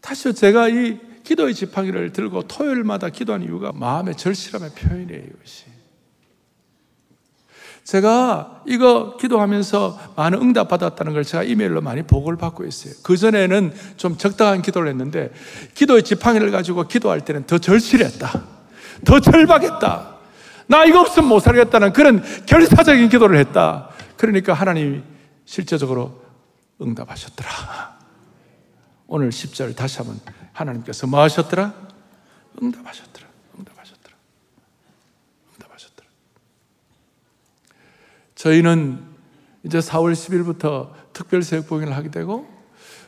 다시요, 0.01 0.33
제가 0.33 0.69
이 0.69 0.97
기도의 1.23 1.53
지팡이를 1.53 2.11
들고 2.11 2.47
토요일마다 2.47 3.09
기도하는 3.09 3.45
이유가 3.45 3.71
마음의 3.75 4.17
절실함의 4.17 4.71
표현이에요, 4.71 5.21
이것이. 5.21 5.65
제가 7.83 8.63
이거 8.65 9.17
기도하면서 9.17 10.13
많은 10.15 10.41
응답 10.41 10.67
받았다는 10.67 11.13
걸 11.13 11.23
제가 11.23 11.43
이메일로 11.43 11.81
많이 11.81 12.01
보고를 12.01 12.39
받고 12.39 12.65
있어요. 12.65 12.95
그전에는 13.03 13.71
좀 13.97 14.17
적당한 14.17 14.63
기도를 14.63 14.89
했는데, 14.89 15.31
기도의 15.75 16.01
지팡이를 16.01 16.49
가지고 16.49 16.87
기도할 16.87 17.21
때는 17.21 17.45
더 17.45 17.59
절실했다. 17.59 18.43
더 19.05 19.19
절박했다. 19.19 20.17
나 20.65 20.85
이거 20.85 21.01
없으면 21.01 21.29
못 21.29 21.39
살겠다는 21.39 21.93
그런 21.93 22.23
결사적인 22.47 23.09
기도를 23.09 23.37
했다. 23.37 23.92
그러니까 24.23 24.53
하나님이 24.53 25.03
실제적으로 25.43 26.23
응답하셨더라. 26.81 27.99
오늘 29.07 29.31
10절 29.31 29.75
다시 29.75 29.97
한번 29.97 30.17
하나님께서 30.53 31.07
뭐 31.07 31.19
하셨더라? 31.23 31.73
응답하셨더라. 32.61 33.27
응답하셨더라. 33.59 34.15
응답하셨더라. 35.55 36.09
저희는 38.35 39.03
이제 39.65 39.79
4월 39.79 40.13
10일부터 40.13 40.93
특별 41.11 41.43
새벽봉인을 41.43 41.93
하게 41.93 42.09
되고 42.09 42.47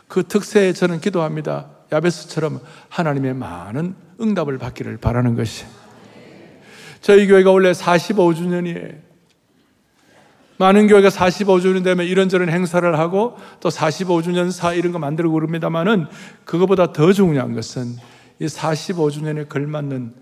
그 0.10 0.28
특세에 0.28 0.74
저는 0.74 1.00
기도합니다. 1.00 1.70
야베스처럼 1.94 2.60
하나님의 2.90 3.36
많은 3.36 3.96
응답을 4.20 4.58
받기를 4.58 4.98
바라는 4.98 5.36
것이. 5.36 5.66
저희 7.00 7.26
교회가 7.26 7.52
원래 7.52 7.72
45주년이에요. 7.72 9.05
많은 10.58 10.88
교회가 10.88 11.10
45주년 11.10 11.84
되면 11.84 12.06
이런저런 12.06 12.50
행사를 12.50 12.98
하고 12.98 13.38
또 13.60 13.70
45주년 13.70 14.52
사 14.52 14.74
이런 14.74 14.92
거 14.92 15.00
만들고 15.00 15.34
그럽니다만은 15.34 16.08
그거보다 16.46 16.94
더 16.94 17.12
중요한 17.12 17.54
것은 17.54 17.96
이 18.40 18.46
45주년에 18.46 19.50
걸맞는 19.50 20.14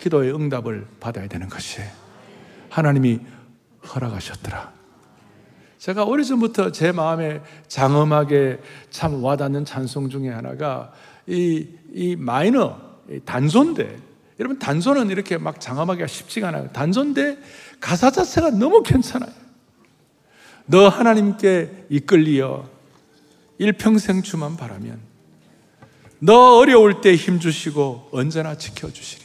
기도의 0.00 0.34
응답을 0.34 0.86
받아야 0.98 1.28
되는 1.28 1.48
것이에요. 1.48 1.88
하나님이 2.68 3.20
허락하셨더라. 3.94 4.72
제가 5.78 6.04
오래전부터 6.04 6.72
제 6.72 6.92
마음에 6.92 7.40
장엄하게 7.68 8.60
참 8.90 9.24
와닿는 9.24 9.64
찬송 9.64 10.10
중에 10.10 10.28
하나가 10.28 10.92
이, 11.26 11.68
이 11.92 12.16
마이너, 12.16 12.76
단소인데, 13.24 13.98
여러분 14.38 14.58
단소는 14.58 15.10
이렇게 15.10 15.38
막 15.38 15.60
장엄하기가 15.60 16.06
쉽지가 16.06 16.48
않아요. 16.48 16.68
단소인데 16.72 17.38
가사 17.78 18.10
자체가 18.10 18.50
너무 18.50 18.82
괜찮아요. 18.82 19.30
너 20.70 20.88
하나님께 20.88 21.86
이끌리어 21.90 22.68
일평생 23.58 24.22
주만 24.22 24.56
바라면 24.56 24.98
너 26.20 26.56
어려울 26.58 27.00
때 27.00 27.16
힘 27.16 27.40
주시고 27.40 28.10
언제나 28.12 28.54
지켜주시리. 28.56 29.24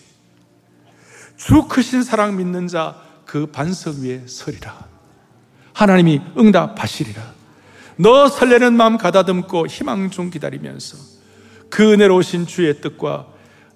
주 1.38 1.68
크신 1.68 2.04
사랑 2.04 2.38
믿는 2.38 2.68
자 2.68 3.06
그 3.26 3.48
반석 3.48 3.98
위에 3.98 4.22
서리라. 4.28 4.88
하나님이 5.74 6.22
응답하시리라. 6.38 7.22
너 7.98 8.28
설레는 8.28 8.76
마음 8.78 8.98
가다듬고 8.98 9.68
희망 9.68 10.10
중 10.10 10.30
기다리면서 10.30 10.98
그 11.70 11.92
은혜로 11.94 12.16
오신 12.18 12.46
주의 12.46 12.80
뜻과 12.82 13.28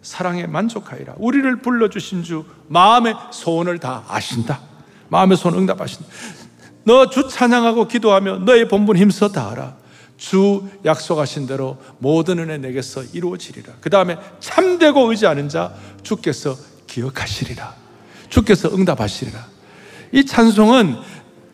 사랑에 0.02 0.48
만족하리라. 0.48 1.16
우리를 1.18 1.62
불러주신 1.62 2.24
주 2.24 2.46
마음의 2.68 3.16
소원을 3.32 3.80
다 3.80 4.06
아신다. 4.08 4.62
마음의 5.10 5.36
소원 5.36 5.58
응답하신다. 5.58 6.08
너 6.90 7.06
주 7.06 7.28
찬양하고 7.30 7.88
기도하며 7.88 8.40
너의 8.40 8.68
본분 8.68 8.98
힘써 8.98 9.30
다하라. 9.30 9.78
주 10.18 10.68
약속하신 10.84 11.46
대로 11.46 11.78
모든 12.00 12.40
은혜 12.40 12.58
내게서 12.58 13.04
이루어지리라. 13.14 13.74
그 13.80 13.92
다음에 13.92 14.18
참되고 14.40 15.12
의지하는 15.12 15.50
자 15.50 15.76
주께서 16.02 16.58
기억하시리라. 16.88 17.76
주께서 18.30 18.74
응답하시리라. 18.74 19.48
이 20.14 20.26
찬송은 20.26 20.98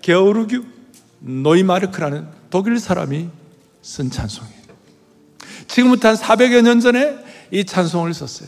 게오르규 0.02 0.64
노이마르크라는 1.20 2.28
독일 2.50 2.80
사람이 2.80 3.28
쓴 3.82 4.10
찬송이에요. 4.10 4.56
지금부터 5.68 6.08
한 6.08 6.16
400여 6.16 6.62
년 6.62 6.80
전에 6.80 7.18
이 7.52 7.66
찬송을 7.66 8.14
썼어요. 8.14 8.48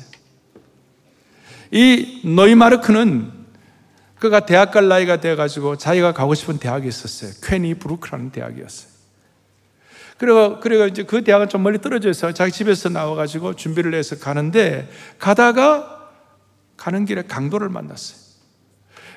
이 1.72 2.22
노이마르크는 2.24 3.37
그가 4.20 4.42
대학 4.42 4.72
갈 4.72 4.88
나이가 4.88 5.20
돼가지고 5.20 5.78
자기가 5.78 6.14
가고 6.14 6.34
싶은 6.34 6.58
대학이 6.58 6.88
있었어요. 6.88 7.32
퀘니 7.44 7.76
브루크라는 7.76 8.32
대학이었어요. 8.32 8.98
그리고, 10.18 10.60
그리고 10.60 10.86
이제 10.88 11.04
그 11.04 11.24
대학은 11.24 11.50
좀 11.50 11.62
멀리 11.62 11.80
떨어져 11.80 12.10
있어 12.10 12.32
자기 12.32 12.52
집에서 12.52 12.90
나와가지고 12.90 13.56
준비를 13.56 13.94
해서 13.94 14.18
가는데 14.18 14.90
가다가 15.20 16.10
가는 16.76 17.06
길에 17.06 17.22
강도를 17.24 17.70
만났어요. 17.70 18.20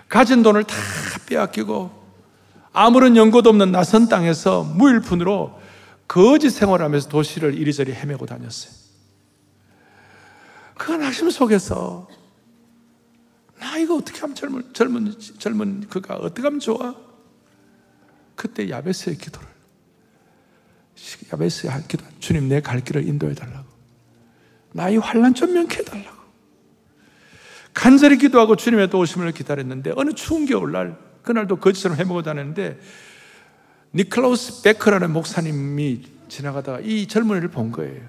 가진 0.09 0.43
돈을 0.43 0.65
다 0.65 0.77
빼앗기고 1.27 2.01
아무런 2.73 3.17
연고도 3.17 3.49
없는 3.51 3.73
낯선 3.73 4.09
땅에서 4.09 4.63
무일푼으로 4.65 5.59
거짓 6.07 6.51
생활하면서 6.51 7.09
도시를 7.09 7.55
이리저리 7.55 7.93
헤매고 7.93 8.27
다녔어요. 8.27 8.73
그 10.77 10.93
낙심 10.93 11.31
속에서 11.31 12.09
나 13.61 13.77
이거 13.77 13.97
어떻게 13.97 14.21
하면 14.21 14.35
젊은 14.35 14.73
젊은 14.73 15.15
젊은 15.39 15.81
그가 15.89 16.17
어떻게 16.17 16.43
하면 16.43 16.59
좋아? 16.61 16.95
그때 18.35 18.69
야베스의 18.71 19.19
기도를 19.19 19.47
야베스의 21.33 21.73
한 21.73 21.87
기도 21.87 22.05
주님 22.21 22.49
내 22.49 22.61
갈 22.61 22.81
길을 22.83 23.07
인도해 23.07 23.35
달라고 23.35 23.69
나의 24.73 24.97
환란 24.99 25.35
좀 25.35 25.53
면케 25.53 25.85
달라고 25.85 26.19
간절히 27.75 28.17
기도하고 28.19 28.57
주님의 28.57 28.89
도우심을 28.91 29.33
기다렸는데 29.33 29.93
어느 29.97 30.13
추운 30.13 30.47
겨울날 30.47 30.97
그날도 31.23 31.57
거짓처럼 31.57 31.99
해먹어 31.99 32.23
다녔는데 32.23 32.81
니클라우스 33.95 34.63
베커라는 34.63 35.13
목사님이 35.13 36.03
지나가다가 36.29 36.81
이 36.81 37.07
젊은이를 37.09 37.49
본 37.49 37.73
거예요. 37.73 38.03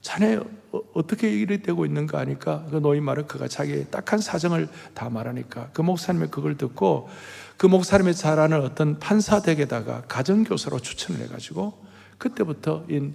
자네 0.00 0.38
어, 0.92 1.06
떻게 1.06 1.30
일이 1.30 1.62
되고 1.62 1.86
있는가 1.86 2.18
하니까 2.18 2.66
그 2.70 2.76
노인 2.76 3.04
마르크가 3.04 3.48
자기의 3.48 3.90
딱한 3.90 4.20
사정을 4.20 4.68
다 4.94 5.08
말하니까 5.08 5.70
그 5.72 5.82
목사님이 5.82 6.28
그걸 6.28 6.56
듣고 6.56 7.08
그 7.56 7.66
목사님의 7.66 8.14
잘 8.14 8.38
아는 8.40 8.62
어떤 8.62 8.98
판사 8.98 9.40
댁에다가 9.40 10.02
가정교사로 10.02 10.80
추천을 10.80 11.20
해가지고 11.22 11.84
그때부터 12.18 12.84
인 12.88 13.14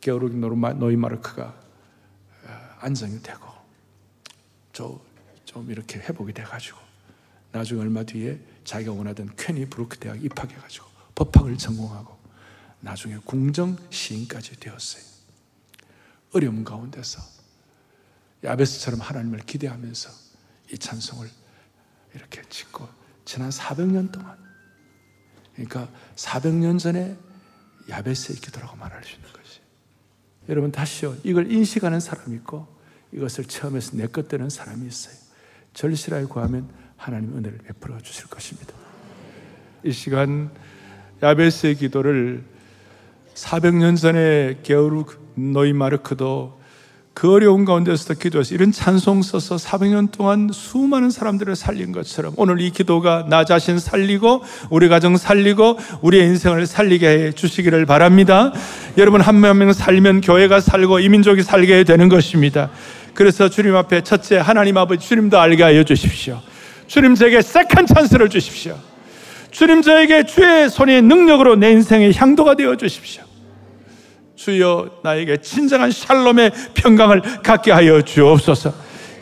게오르기 0.00 0.36
노인 0.36 1.00
마르크가 1.00 1.44
어, 1.44 2.48
안정이 2.80 3.22
되고 3.22 3.46
좀 4.72 5.70
이렇게 5.70 5.98
회복이 5.98 6.32
돼가지고 6.32 6.78
나중에 7.52 7.80
얼마 7.80 8.02
뒤에 8.02 8.38
자기가 8.64 8.92
원하던 8.92 9.30
퀘니 9.36 9.66
브루크 9.66 9.98
대학 9.98 10.22
입학해가지고 10.22 10.86
법학을 11.14 11.58
전공하고 11.58 12.16
나중에 12.80 13.18
궁정 13.24 13.76
시인까지 13.90 14.58
되었어요. 14.58 15.11
어려움 16.32 16.64
가운데서 16.64 17.20
야베스처럼 18.44 19.00
하나님을 19.00 19.40
기대하면서 19.40 20.10
이 20.72 20.78
찬송을 20.78 21.28
이렇게 22.14 22.42
짓고 22.48 22.88
지난 23.24 23.50
400년 23.50 24.10
동안 24.10 24.36
그러니까 25.54 25.88
400년 26.16 26.78
전에 26.78 27.16
야베스의 27.88 28.38
기도라고 28.38 28.76
말할 28.76 29.04
수 29.04 29.14
있는 29.14 29.30
것이. 29.32 29.60
여러분 30.48 30.72
다시요. 30.72 31.16
이걸 31.24 31.50
인식하는 31.50 32.00
사람이 32.00 32.34
있고 32.36 32.66
이것을 33.12 33.44
처음에서 33.44 33.96
내것 33.96 34.28
되는 34.28 34.48
사람이 34.48 34.86
있어요. 34.86 35.14
절실하게 35.74 36.26
구하면 36.26 36.70
하나님 36.96 37.36
은혜를 37.36 37.58
베풀어 37.58 37.98
주실 38.00 38.26
것입니다. 38.28 38.74
이 39.84 39.92
시간 39.92 40.50
야베스의 41.22 41.76
기도를 41.76 42.44
400년 43.34 43.96
전에 44.00 44.58
게오르 44.62 45.04
노이마르크도 45.34 46.60
그 47.14 47.30
어려운 47.30 47.66
가운데서도 47.66 48.18
기도해서 48.18 48.54
이런 48.54 48.72
찬송 48.72 49.20
써서 49.22 49.56
400년 49.56 50.10
동안 50.12 50.48
수많은 50.50 51.10
사람들을 51.10 51.54
살린 51.56 51.92
것처럼 51.92 52.32
오늘 52.36 52.60
이 52.62 52.70
기도가 52.70 53.26
나 53.28 53.44
자신 53.44 53.78
살리고 53.78 54.42
우리 54.70 54.88
가정 54.88 55.18
살리고 55.18 55.78
우리의 56.00 56.24
인생을 56.28 56.66
살리게 56.66 57.06
해 57.08 57.32
주시기를 57.32 57.84
바랍니다. 57.84 58.52
여러분 58.96 59.20
한 59.20 59.36
명 59.40 59.50
한 59.50 59.58
명 59.58 59.72
살면 59.74 60.22
교회가 60.22 60.60
살고 60.60 61.00
이 61.00 61.05
민족이 61.05 61.42
살게 61.42 61.84
되는 61.84 62.08
것입니다. 62.08 62.70
그래서 63.12 63.50
주님 63.50 63.76
앞에 63.76 64.02
첫째 64.02 64.38
하나님 64.38 64.78
아버지 64.78 65.06
주님 65.06 65.26
더 65.26 65.38
알게 65.38 65.62
하여 65.62 65.84
주십시오. 65.84 66.40
주님 66.86 67.14
제게 67.14 67.42
second 67.42 67.86
chance를 67.86 68.30
주십시오. 68.30 68.78
주님 69.52 69.82
저에게 69.82 70.24
주의 70.24 70.68
손의 70.68 71.02
능력으로 71.02 71.56
내 71.56 71.70
인생의 71.70 72.14
향도가 72.14 72.54
되어 72.56 72.74
주십시오. 72.74 73.22
주여 74.34 75.00
나에게 75.04 75.36
진정한 75.36 75.92
샬롬의 75.92 76.50
평강을 76.74 77.20
갖게 77.42 77.70
하여 77.70 78.02
주옵소서. 78.02 78.72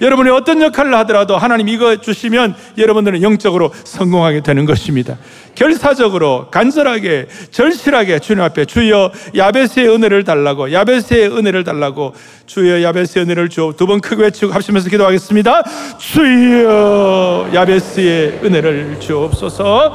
여러분이 0.01 0.31
어떤 0.31 0.61
역할을 0.61 0.95
하더라도 0.99 1.37
하나님 1.37 1.69
이거 1.69 1.97
주시면 2.01 2.55
여러분들은 2.79 3.23
영적으로 3.23 3.73
성공하게 3.85 4.41
되는 4.41 4.65
것입니다. 4.65 5.19
결사적으로 5.55 6.49
간절하게 6.51 7.27
절실하게 7.51 8.21
주님 8.21 8.43
앞에 8.43 8.65
주여 8.65 9.13
야베스의 9.37 9.89
은혜를 9.89 10.25
달라고 10.25 10.73
야베스의 10.73 11.37
은혜를 11.37 11.65
달라고 11.65 12.15
주여 12.47 12.83
야베스의 12.83 13.25
은혜를 13.25 13.49
주어 13.49 13.73
두번 13.77 14.01
크게 14.01 14.23
외치고 14.23 14.53
합심해서 14.53 14.89
기도하겠습니다. 14.89 15.63
주여 15.99 17.51
야베스의 17.53 18.41
은혜를 18.45 18.97
주옵소서. 19.01 19.95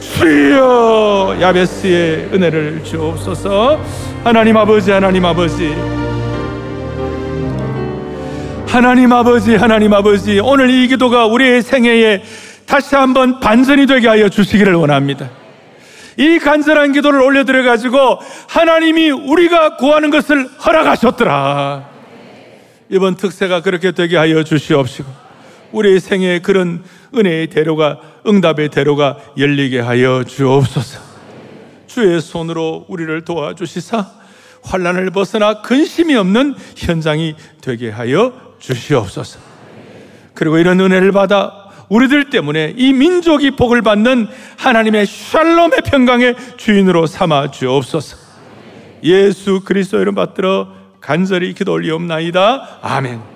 주여 0.00 1.38
야베스의 1.40 2.30
은혜를 2.32 2.82
주옵소서. 2.84 3.80
하나님 4.22 4.56
아버지 4.56 4.90
하나님 4.90 5.24
아버지 5.24 5.74
하나님 8.74 9.12
아버지 9.12 9.54
하나님 9.54 9.94
아버지 9.94 10.40
오늘 10.40 10.68
이 10.68 10.88
기도가 10.88 11.26
우리의 11.26 11.62
생애에 11.62 12.24
다시 12.66 12.96
한번 12.96 13.38
반전이 13.38 13.86
되게 13.86 14.08
하여 14.08 14.28
주시기를 14.28 14.74
원합니다. 14.74 15.30
이 16.16 16.40
간절한 16.40 16.90
기도를 16.90 17.22
올려드려 17.22 17.62
가지고 17.62 18.18
하나님이 18.48 19.12
우리가 19.12 19.76
구하는 19.76 20.10
것을 20.10 20.48
허락하셨더라. 20.66 21.88
이번 22.88 23.14
특세가 23.14 23.62
그렇게 23.62 23.92
되게 23.92 24.16
하여 24.16 24.42
주시옵시고 24.42 25.08
우리의 25.70 26.00
생애에 26.00 26.40
그런 26.40 26.82
은혜의 27.14 27.50
대로가 27.50 28.00
응답의 28.26 28.70
대로가 28.70 29.18
열리게 29.38 29.78
하여 29.78 30.24
주옵소서. 30.24 31.00
주의 31.86 32.20
손으로 32.20 32.86
우리를 32.88 33.24
도와주시사 33.24 34.04
환란을 34.64 35.10
벗어나 35.10 35.60
근심이 35.60 36.16
없는 36.16 36.56
현장이 36.76 37.36
되게 37.60 37.90
하여 37.90 38.43
주시옵소서. 38.58 39.38
그리고 40.34 40.58
이런 40.58 40.80
은혜를 40.80 41.12
받아 41.12 41.64
우리들 41.88 42.30
때문에 42.30 42.74
이 42.76 42.92
민족이 42.92 43.52
복을 43.52 43.82
받는 43.82 44.26
하나님의 44.56 45.06
샬롬의 45.06 45.82
평강의 45.84 46.34
주인으로 46.56 47.06
삼아 47.06 47.50
주옵소서. 47.50 48.16
예수 49.02 49.60
그리스도 49.64 50.00
이름 50.00 50.14
받들어 50.14 50.68
간절히 51.00 51.52
기도 51.52 51.72
올리옵나이다. 51.72 52.78
아멘. 52.82 53.33